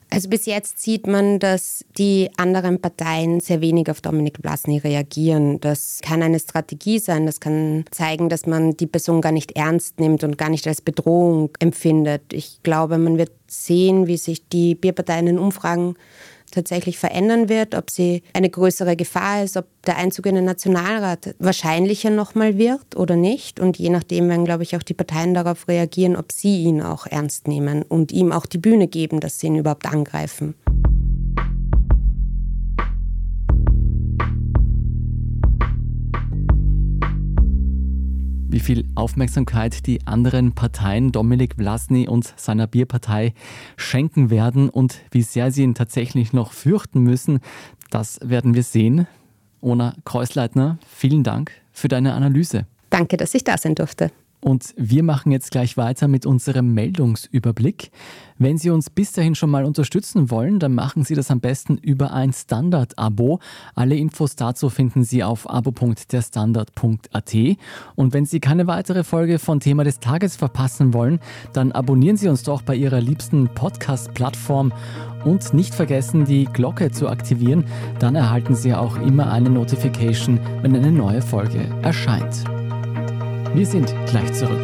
Also 0.10 0.30
bis 0.30 0.46
jetzt 0.46 0.80
sieht 0.80 1.06
man, 1.06 1.40
dass 1.40 1.84
die 1.98 2.30
anderen 2.38 2.80
Parteien 2.80 3.42
sehr 3.42 3.60
wenig 3.60 3.92
auf 3.92 4.00
Dominik 4.00 4.42
Blasny 4.42 4.78
reagieren. 4.78 5.60
Das 5.60 6.00
kann 6.02 6.24
eine 6.24 6.40
Strategie 6.40 7.00
sein, 7.00 7.26
das 7.26 7.42
kann 7.42 7.84
zeigen, 7.92 8.30
dass 8.30 8.46
man 8.46 8.78
die 8.78 8.88
Person 8.88 9.20
gar 9.20 9.34
nicht 9.34 9.58
ernst 9.58 10.00
nimmt 10.00 10.24
und 10.24 10.38
gar 10.38 10.50
nicht 10.50 10.66
als 10.66 10.82
Bedrohung 10.82 11.50
empfindet. 11.60 12.22
Ich 12.32 12.64
glaube, 12.64 12.98
man 12.98 13.18
wird 13.18 13.32
sehen, 13.48 14.08
wie 14.08 14.18
sich 14.18 14.48
die 14.48 14.76
Bierparteien 14.76 15.28
in 15.28 15.40
Umfragen 15.40 15.96
tatsächlich 16.52 16.98
verändern 16.98 17.50
wird, 17.50 17.76
ob 17.76 17.90
sie 17.90 18.24
eine 18.34 18.50
größere 18.50 18.96
Gefahr 18.96 19.44
ist, 19.44 19.58
ob 19.58 19.66
der 19.86 19.98
Einzug 19.98 20.26
in 20.26 20.36
den 20.36 20.46
Nationalrat 20.46 21.36
wahrscheinlicher 21.40 22.10
nochmal 22.10 22.58
wird 22.58 22.96
oder 22.96 23.16
nicht. 23.16 23.60
Und 23.60 23.78
je 23.78 23.90
nachdem 23.90 24.30
werden, 24.30 24.46
glaube 24.46 24.64
ich, 24.64 24.76
auch 24.76 24.84
die 24.84 24.94
Parteien 24.94 25.34
darauf 25.34 25.68
reagieren, 25.68 26.16
ob 26.16 26.32
sie 26.32 26.64
ihn 26.64 26.82
auch 26.82 27.06
ernst 27.06 27.48
nehmen 27.48 27.84
und 27.84 28.12
ihm 28.12 28.32
auch 28.32 28.46
die 28.46 28.58
Bühne 28.58 28.88
geben, 28.88 29.20
dass 29.20 29.40
sie 29.40 29.48
ihn 29.48 29.56
überhaupt 29.56 29.86
angreifen. 29.86 30.56
Wie 38.50 38.60
viel 38.60 38.86
Aufmerksamkeit 38.96 39.86
die 39.88 40.06
anderen 40.08 40.54
Parteien 40.54 41.12
Dominik 41.12 41.56
Vlasny 41.56 42.08
und 42.08 42.34
seiner 42.38 42.68
Bierpartei 42.68 43.34
schenken 43.76 44.30
werden 44.30 44.70
und 44.70 45.02
wie 45.12 45.22
sehr 45.22 45.52
sie 45.52 45.64
ihn 45.64 45.76
tatsächlich 45.76 46.34
noch 46.34 46.54
fürchten 46.54 47.02
müssen, 47.02 47.40
das 47.90 48.20
werden 48.24 48.54
wir 48.54 48.64
sehen. 48.64 49.08
Ona 49.62 49.96
Kreuzleitner, 50.06 50.78
vielen 50.88 51.24
Dank 51.24 51.52
für 51.72 51.88
deine 51.88 52.14
Analyse. 52.14 52.66
Danke, 52.90 53.18
dass 53.18 53.34
ich 53.34 53.44
da 53.44 53.58
sein 53.58 53.76
durfte. 53.76 54.12
Und 54.40 54.74
wir 54.78 55.04
machen 55.04 55.32
jetzt 55.32 55.52
gleich 55.52 55.78
weiter 55.78 56.08
mit 56.08 56.26
unserem 56.26 56.74
Meldungsüberblick. 56.74 57.92
Wenn 58.38 58.58
Sie 58.60 58.70
uns 58.70 58.92
bis 58.92 59.12
dahin 59.14 59.34
schon 59.34 59.50
mal 59.50 59.66
unterstützen 59.66 60.30
wollen, 60.30 60.60
dann 60.60 60.76
machen 60.76 61.04
Sie 61.04 61.16
das 61.16 61.32
am 61.32 61.40
besten 61.40 61.78
über 61.78 62.14
ein 62.14 62.32
Standard-Abo. 62.32 63.40
Alle 63.74 63.96
Infos 63.96 64.36
dazu 64.36 64.70
finden 64.70 65.04
Sie 65.04 65.24
auf 65.24 65.50
abo.derstandard.at. 65.50 67.36
Und 67.96 68.14
wenn 68.14 68.26
Sie 68.28 68.40
keine 68.40 68.68
weitere 68.68 69.04
Folge 69.04 69.40
von 69.40 69.60
Thema 69.60 69.84
des 69.84 70.00
Tages 70.00 70.36
verpassen 70.36 70.94
wollen, 70.94 71.20
dann 71.54 71.72
abonnieren 71.72 72.18
Sie 72.18 72.28
uns 72.28 72.44
doch 72.44 72.62
bei 72.62 72.76
Ihrer 72.76 73.02
liebsten 73.02 73.48
Podcast-Plattform 73.48 74.72
und 75.26 75.54
nicht 75.56 75.74
vergessen, 75.74 76.26
die 76.26 76.46
Glocke 76.46 76.92
zu 76.92 77.10
aktivieren. 77.10 77.66
Dann 77.98 78.14
erhalten 78.14 78.54
Sie 78.56 78.76
auch 78.76 78.98
immer 78.98 79.32
eine 79.32 79.50
Notification, 79.50 80.40
wenn 80.62 80.76
eine 80.76 80.92
neue 80.92 81.24
Folge 81.24 81.68
erscheint. 81.82 82.57
Wir 83.54 83.66
sind 83.66 83.94
gleich 84.08 84.34
zurück. 84.34 84.62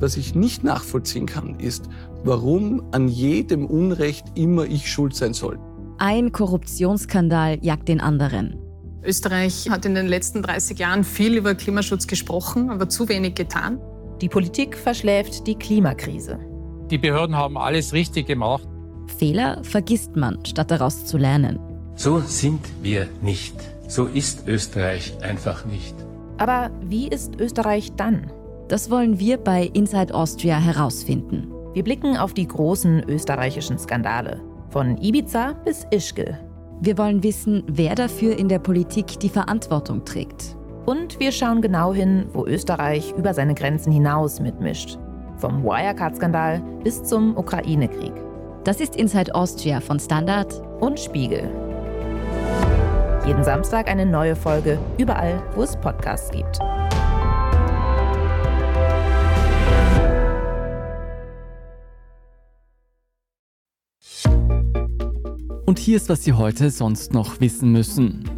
Was 0.00 0.16
ich 0.16 0.34
nicht 0.34 0.64
nachvollziehen 0.64 1.26
kann, 1.26 1.58
ist, 1.58 1.88
warum 2.24 2.82
an 2.92 3.08
jedem 3.08 3.66
Unrecht 3.66 4.26
immer 4.34 4.64
ich 4.64 4.90
schuld 4.90 5.14
sein 5.14 5.34
soll. 5.34 5.58
Ein 5.98 6.32
Korruptionsskandal 6.32 7.58
jagt 7.62 7.88
den 7.88 8.00
anderen. 8.00 8.56
Österreich 9.04 9.68
hat 9.70 9.84
in 9.84 9.94
den 9.94 10.06
letzten 10.06 10.42
30 10.42 10.78
Jahren 10.78 11.04
viel 11.04 11.36
über 11.36 11.54
Klimaschutz 11.54 12.06
gesprochen, 12.06 12.70
aber 12.70 12.88
zu 12.88 13.08
wenig 13.08 13.34
getan. 13.34 13.80
Die 14.20 14.28
Politik 14.28 14.76
verschläft 14.76 15.46
die 15.46 15.54
Klimakrise. 15.54 16.38
Die 16.90 16.98
Behörden 16.98 17.36
haben 17.36 17.58
alles 17.58 17.92
richtig 17.92 18.26
gemacht. 18.26 18.68
Fehler 19.08 19.62
vergisst 19.64 20.16
man, 20.16 20.38
statt 20.44 20.70
daraus 20.70 21.04
zu 21.04 21.18
lernen. 21.18 21.58
So 21.96 22.20
sind 22.20 22.60
wir 22.82 23.08
nicht. 23.22 23.54
So 23.88 24.04
ist 24.04 24.46
Österreich 24.46 25.14
einfach 25.22 25.64
nicht. 25.64 25.94
Aber 26.36 26.70
wie 26.82 27.08
ist 27.08 27.40
Österreich 27.40 27.92
dann? 27.96 28.30
Das 28.68 28.90
wollen 28.90 29.18
wir 29.18 29.38
bei 29.38 29.70
Inside 29.72 30.14
Austria 30.14 30.58
herausfinden. 30.58 31.50
Wir 31.72 31.82
blicken 31.82 32.16
auf 32.16 32.34
die 32.34 32.46
großen 32.46 33.02
österreichischen 33.08 33.78
Skandale. 33.78 34.40
Von 34.70 34.98
Ibiza 34.98 35.54
bis 35.64 35.86
Ischgl. 35.90 36.38
Wir 36.80 36.98
wollen 36.98 37.22
wissen, 37.22 37.64
wer 37.66 37.94
dafür 37.94 38.38
in 38.38 38.48
der 38.48 38.58
Politik 38.58 39.18
die 39.20 39.28
Verantwortung 39.28 40.04
trägt. 40.04 40.56
Und 40.86 41.18
wir 41.18 41.32
schauen 41.32 41.60
genau 41.60 41.92
hin, 41.92 42.26
wo 42.32 42.46
Österreich 42.46 43.12
über 43.16 43.34
seine 43.34 43.54
Grenzen 43.54 43.92
hinaus 43.92 44.38
mitmischt. 44.38 44.98
Vom 45.38 45.64
Wirecard-Skandal 45.64 46.62
bis 46.84 47.02
zum 47.02 47.36
Ukraine-Krieg. 47.36 48.12
Das 48.68 48.80
ist 48.80 48.96
Inside 48.96 49.34
Austria 49.34 49.80
von 49.80 49.98
Standard 49.98 50.52
und 50.82 51.00
Spiegel. 51.00 51.50
Jeden 53.26 53.42
Samstag 53.42 53.88
eine 53.88 54.04
neue 54.04 54.36
Folge, 54.36 54.78
überall, 54.98 55.42
wo 55.54 55.62
es 55.62 55.74
Podcasts 55.74 56.30
gibt. 56.30 56.58
Und 65.64 65.78
hier 65.78 65.96
ist, 65.96 66.10
was 66.10 66.24
Sie 66.24 66.34
heute 66.34 66.68
sonst 66.68 67.14
noch 67.14 67.40
wissen 67.40 67.72
müssen. 67.72 68.37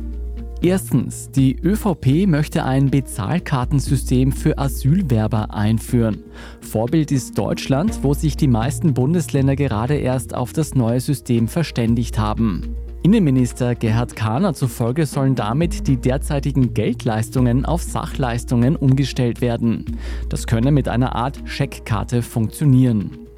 Erstens, 0.63 1.31
die 1.31 1.57
ÖVP 1.57 2.27
möchte 2.27 2.65
ein 2.67 2.91
Bezahlkartensystem 2.91 4.31
für 4.31 4.59
Asylwerber 4.59 5.55
einführen. 5.55 6.23
Vorbild 6.61 7.11
ist 7.13 7.39
Deutschland, 7.39 8.01
wo 8.03 8.13
sich 8.13 8.37
die 8.37 8.47
meisten 8.47 8.93
Bundesländer 8.93 9.57
gerade 9.57 9.95
erst 9.95 10.35
auf 10.35 10.53
das 10.53 10.75
neue 10.75 11.01
System 11.01 11.49
verständigt 11.49 12.19
haben. 12.19 12.77
Innenminister 13.03 13.75
Gerhard 13.75 14.15
Kahner 14.15 14.53
zufolge 14.53 15.07
sollen 15.07 15.35
damit 15.35 15.87
die 15.87 15.97
derzeitigen 15.97 16.75
Geldleistungen 16.75 17.65
auf 17.65 17.83
Sachleistungen 17.83 18.77
umgestellt 18.77 19.41
werden. 19.41 19.97
Das 20.29 20.47
könne 20.47 20.73
mit 20.73 20.89
einer 20.89 21.17
Art 21.17 21.41
Scheckkarte 21.47 22.21
funktionieren. 22.21 23.30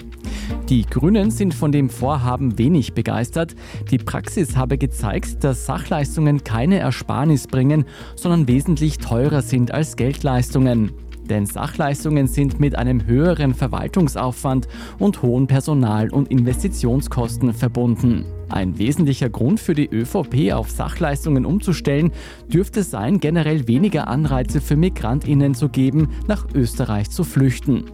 Die 0.69 0.87
Grünen 0.87 1.31
sind 1.31 1.55
von 1.55 1.73
dem 1.73 1.91
Vorhaben 1.91 2.59
wenig 2.59 2.95
begeistert. 2.95 3.55
Die 3.91 3.99
Praxis 3.99 4.57
habe 4.57 4.79
gezeigt, 4.79 5.45
dass 5.45 5.67
Sachleistungen 5.67 6.45
keine 6.45 6.79
Ersparnis 6.79 7.47
bringen, 7.47 7.85
sondern 8.17 8.49
wesentlich 8.49 8.99
teurer 8.99 9.43
sind 9.43 9.73
als 9.73 9.97
Geldleistungen. 9.97 10.93
Denn 11.29 11.47
Sachleistungen 11.47 12.27
sind 12.27 12.59
mit 12.59 12.77
einem 12.77 13.07
höheren 13.07 13.55
Verwaltungsaufwand 13.55 14.67
und 14.99 15.23
hohen 15.23 15.47
Personal- 15.47 16.11
und 16.11 16.31
Investitionskosten 16.31 17.53
verbunden. 17.53 18.25
Ein 18.49 18.79
wesentlicher 18.79 19.31
Grund 19.31 19.61
für 19.61 19.75
die 19.75 19.89
ÖVP 19.89 20.53
auf 20.53 20.71
Sachleistungen 20.71 21.47
umzustellen, 21.47 22.13
dürfte 22.49 22.83
sein, 22.83 23.21
generell 23.21 23.67
weniger 23.69 24.09
Anreize 24.09 24.61
für 24.61 24.77
Migrantinnen 24.77 25.55
zu 25.55 25.69
geben, 25.69 26.11
nach 26.27 26.47
Österreich 26.55 27.11
zu 27.11 27.25
flüchten. 27.25 27.85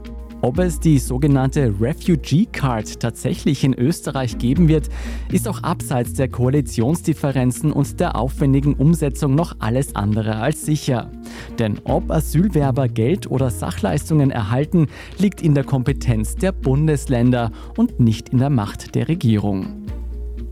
Ob 0.41 0.59
es 0.61 0.79
die 0.79 1.01
sogenannte 1.01 1.75
Refugee 1.81 2.47
Card 2.47 3.01
tatsächlich 3.01 3.65
in 3.65 3.75
Österreich 3.75 4.39
geben 4.39 4.69
wird, 4.69 4.89
ist 5.33 5.49
auch 5.49 5.65
abseits 5.65 6.13
der 6.13 6.29
Koalitionsdifferenzen 6.29 7.73
und 7.73 7.99
der 7.99 8.15
aufwendigen 8.15 8.75
Umsetzung 8.75 9.35
noch 9.35 9.57
alles 9.59 9.97
andere 9.97 10.37
als 10.37 10.65
sicher. 10.65 11.11
Denn 11.59 11.81
ob 11.83 12.13
Asylwerber 12.13 12.87
Geld 12.87 13.29
oder 13.29 13.51
Sachleistungen 13.51 14.31
erhalten, 14.31 14.87
liegt 15.19 15.43
in 15.43 15.55
der 15.55 15.65
Kompetenz 15.65 16.37
der 16.37 16.53
Bundesländer 16.53 17.51
und 17.77 17.99
nicht 17.99 18.29
in 18.29 18.39
der 18.39 18.51
Macht 18.51 18.95
der 18.95 19.09
Regierung. 19.09 19.88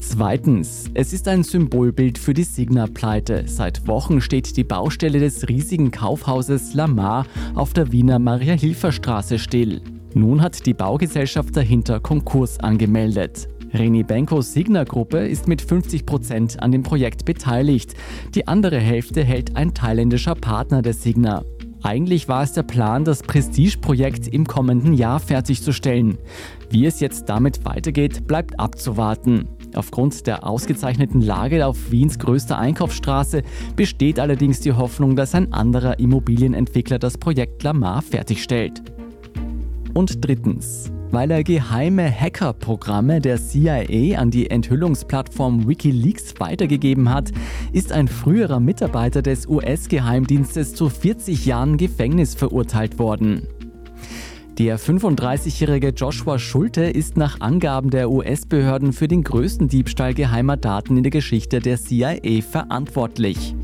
Zweitens, 0.08 0.88
es 0.94 1.12
ist 1.12 1.26
ein 1.26 1.42
Symbolbild 1.42 2.16
für 2.16 2.32
die 2.32 2.44
Signa-Pleite. 2.44 3.42
Seit 3.46 3.88
Wochen 3.88 4.20
steht 4.20 4.56
die 4.56 4.62
Baustelle 4.62 5.18
des 5.18 5.48
riesigen 5.48 5.90
Kaufhauses 5.90 6.74
Lamar 6.74 7.26
auf 7.56 7.72
der 7.72 7.90
Wiener 7.90 8.20
Maria-Hilfer-Straße 8.20 9.40
still. 9.40 9.82
Nun 10.14 10.42
hat 10.42 10.64
die 10.64 10.74
Baugesellschaft 10.74 11.56
dahinter 11.56 11.98
Konkurs 11.98 12.60
angemeldet. 12.60 13.48
Reni 13.74 14.04
Benkos 14.04 14.52
Signa-Gruppe 14.52 15.26
ist 15.26 15.48
mit 15.48 15.60
50 15.60 16.06
Prozent 16.06 16.62
an 16.62 16.70
dem 16.70 16.84
Projekt 16.84 17.24
beteiligt. 17.24 17.94
Die 18.34 18.46
andere 18.46 18.78
Hälfte 18.78 19.24
hält 19.24 19.56
ein 19.56 19.74
thailändischer 19.74 20.36
Partner 20.36 20.82
der 20.82 20.94
Signa. 20.94 21.42
Eigentlich 21.82 22.28
war 22.28 22.42
es 22.42 22.52
der 22.52 22.62
Plan, 22.62 23.04
das 23.04 23.22
Prestige-Projekt 23.22 24.28
im 24.28 24.46
kommenden 24.46 24.92
Jahr 24.92 25.20
fertigzustellen. 25.20 26.18
Wie 26.70 26.86
es 26.86 27.00
jetzt 27.00 27.28
damit 27.28 27.64
weitergeht, 27.64 28.26
bleibt 28.26 28.58
abzuwarten. 28.58 29.48
Aufgrund 29.76 30.26
der 30.26 30.46
ausgezeichneten 30.46 31.20
Lage 31.20 31.66
auf 31.66 31.90
Wiens 31.90 32.18
größter 32.18 32.58
Einkaufsstraße 32.58 33.42
besteht 33.76 34.18
allerdings 34.18 34.60
die 34.60 34.72
Hoffnung, 34.72 35.16
dass 35.16 35.34
ein 35.34 35.52
anderer 35.52 35.98
Immobilienentwickler 35.98 36.98
das 36.98 37.18
Projekt 37.18 37.62
Lamar 37.62 38.02
fertigstellt. 38.02 38.82
Und 39.92 40.24
drittens, 40.24 40.90
weil 41.10 41.30
er 41.30 41.44
geheime 41.44 42.10
Hackerprogramme 42.10 43.20
der 43.20 43.38
CIA 43.38 44.18
an 44.18 44.30
die 44.30 44.50
Enthüllungsplattform 44.50 45.68
Wikileaks 45.68 46.34
weitergegeben 46.38 47.08
hat, 47.08 47.30
ist 47.72 47.92
ein 47.92 48.08
früherer 48.08 48.60
Mitarbeiter 48.60 49.22
des 49.22 49.46
US-Geheimdienstes 49.46 50.74
zu 50.74 50.88
40 50.88 51.46
Jahren 51.46 51.76
Gefängnis 51.76 52.34
verurteilt 52.34 52.98
worden. 52.98 53.46
Der 54.58 54.78
35-jährige 54.78 55.90
Joshua 55.90 56.38
Schulte 56.38 56.84
ist 56.84 57.18
nach 57.18 57.42
Angaben 57.42 57.90
der 57.90 58.10
US-Behörden 58.10 58.94
für 58.94 59.06
den 59.06 59.22
größten 59.22 59.68
Diebstahl 59.68 60.14
geheimer 60.14 60.56
Daten 60.56 60.96
in 60.96 61.02
der 61.02 61.10
Geschichte 61.10 61.60
der 61.60 61.76
CIA 61.76 62.40
verantwortlich. 62.40 63.54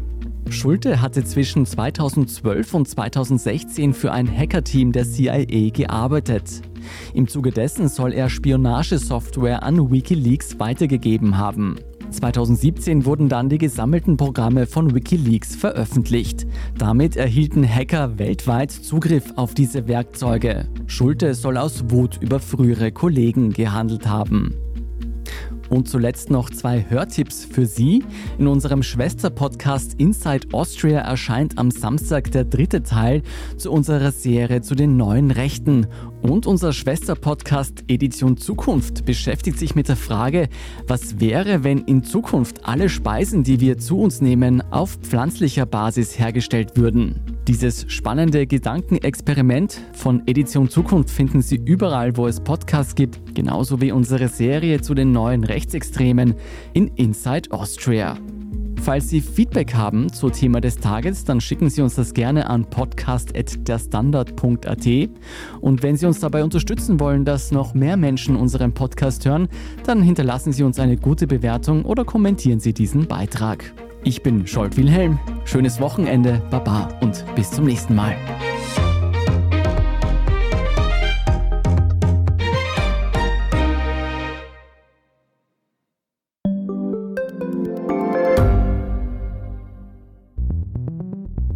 Schulte 0.51 1.01
hatte 1.01 1.25
zwischen 1.25 1.65
2012 1.65 2.75
und 2.75 2.89
2016 2.89 3.95
für 3.95 4.13
ein 4.13 4.31
Hackerteam 4.31 4.93
der 4.93 5.05
CIA 5.05 5.71
gearbeitet. 5.71 6.61
Im 7.15 7.27
Zuge 7.27 7.53
dessen 7.53 7.89
soll 7.89 8.13
er 8.13 8.29
Spionagesoftware 8.29 9.63
an 9.63 9.91
Wikileaks 9.91 10.59
weitergegeben 10.59 11.39
haben. 11.39 11.77
2017 12.12 13.05
wurden 13.05 13.29
dann 13.29 13.48
die 13.48 13.59
gesammelten 13.59 14.16
Programme 14.16 14.66
von 14.66 14.94
Wikileaks 14.94 15.57
veröffentlicht. 15.57 16.46
Damit 16.79 17.16
erhielten 17.16 17.68
Hacker 17.68 18.18
weltweit 18.18 18.70
Zugriff 18.70 19.33
auf 19.37 19.55
diese 19.55 19.88
Werkzeuge. 19.88 20.68
Schulte 20.87 21.35
soll 21.35 21.57
aus 21.57 21.90
Wut 21.90 22.18
über 22.20 22.40
frühere 22.40 22.92
Kollegen 22.92 23.53
gehandelt 23.53 24.07
haben. 24.07 24.55
Und 25.72 25.88
zuletzt 25.88 26.31
noch 26.31 26.51
zwei 26.51 26.85
Hörtipps 26.87 27.46
für 27.46 27.64
Sie. 27.64 28.05
In 28.38 28.46
unserem 28.46 28.83
Schwesterpodcast 28.83 29.94
Inside 29.94 30.48
Austria 30.53 31.01
erscheint 31.01 31.57
am 31.57 31.70
Samstag 31.70 32.31
der 32.31 32.44
dritte 32.44 32.83
Teil 32.83 33.22
zu 33.57 33.72
unserer 33.72 34.12
Serie 34.12 34.61
zu 34.61 34.75
den 34.75 34.98
neuen 34.98 35.31
Rechten. 35.31 35.87
Und 36.23 36.47
unser 36.47 36.73
Schwesterpodcast 36.73 37.85
Edition 37.89 38.37
Zukunft 38.37 39.05
beschäftigt 39.05 39.59
sich 39.59 39.75
mit 39.75 39.89
der 39.89 39.97
Frage, 39.97 40.49
was 40.87 41.19
wäre, 41.19 41.65
wenn 41.65 41.79
in 41.79 42.05
Zukunft 42.05 42.65
alle 42.65 42.89
Speisen, 42.89 43.43
die 43.43 43.59
wir 43.61 43.77
zu 43.79 43.99
uns 43.99 44.21
nehmen, 44.21 44.63
auf 44.73 44.99
pflanzlicher 45.03 45.67
Basis 45.67 46.19
hergestellt 46.19 46.77
würden. 46.77 47.21
Dieses 47.49 47.87
spannende 47.89 48.47
Gedankenexperiment 48.47 49.81
von 49.95 50.23
Edition 50.29 50.69
Zukunft 50.69 51.11
finden 51.11 51.43
Sie 51.43 51.57
überall, 51.57 52.17
wo 52.17 52.29
es 52.29 52.39
Podcasts 52.39 52.95
gibt, 52.95 53.35
genauso 53.35 53.81
wie 53.81 53.91
unsere 53.91 54.29
Serie 54.29 54.81
zu 54.81 54.95
den 54.95 55.11
neuen 55.11 55.43
Rechtsextremen 55.43 56.37
in 56.73 56.87
Inside 56.95 57.51
Austria. 57.51 58.17
Falls 58.83 59.09
Sie 59.09 59.21
Feedback 59.21 59.75
haben 59.75 60.12
zu 60.12 60.29
Thema 60.29 60.61
des 60.61 60.79
Tages, 60.79 61.25
dann 61.25 61.40
schicken 61.40 61.71
Sie 61.71 61.83
uns 61.83 61.95
das 61.95 62.14
gerne 62.14 62.51
an 62.51 62.64
podcast.derstandard.at. 62.64 64.87
Und 65.61 65.85
wenn 65.85 65.97
Sie 65.97 66.05
uns 66.05 66.18
dabei 66.18 66.42
unterstützen 66.42 66.99
wollen, 66.99 67.25
dass 67.25 67.53
noch 67.53 67.75
mehr 67.75 67.97
Menschen 67.97 68.35
unseren 68.35 68.75
Podcast 68.75 69.25
hören, 69.25 69.47
dann 69.87 70.03
hinterlassen 70.03 70.53
Sie 70.53 70.64
uns 70.64 70.81
eine 70.81 70.97
gute 70.97 71.29
Bewertung 71.29 71.85
oder 71.85 72.05
kommentieren 72.05 72.59
Sie 72.59 72.75
diesen 72.75 73.07
Beitrag. 73.07 73.73
Ich 74.03 74.25
bin 74.25 74.49
Scholt 74.49 74.77
Wilhelm. 74.77 75.21
Schönes 75.45 75.81
Wochenende, 75.81 76.42
Baba 76.51 76.88
und 77.01 77.25
bis 77.37 77.53
zum 77.53 77.66
nächsten 77.66 77.95
Mal. 77.95 78.16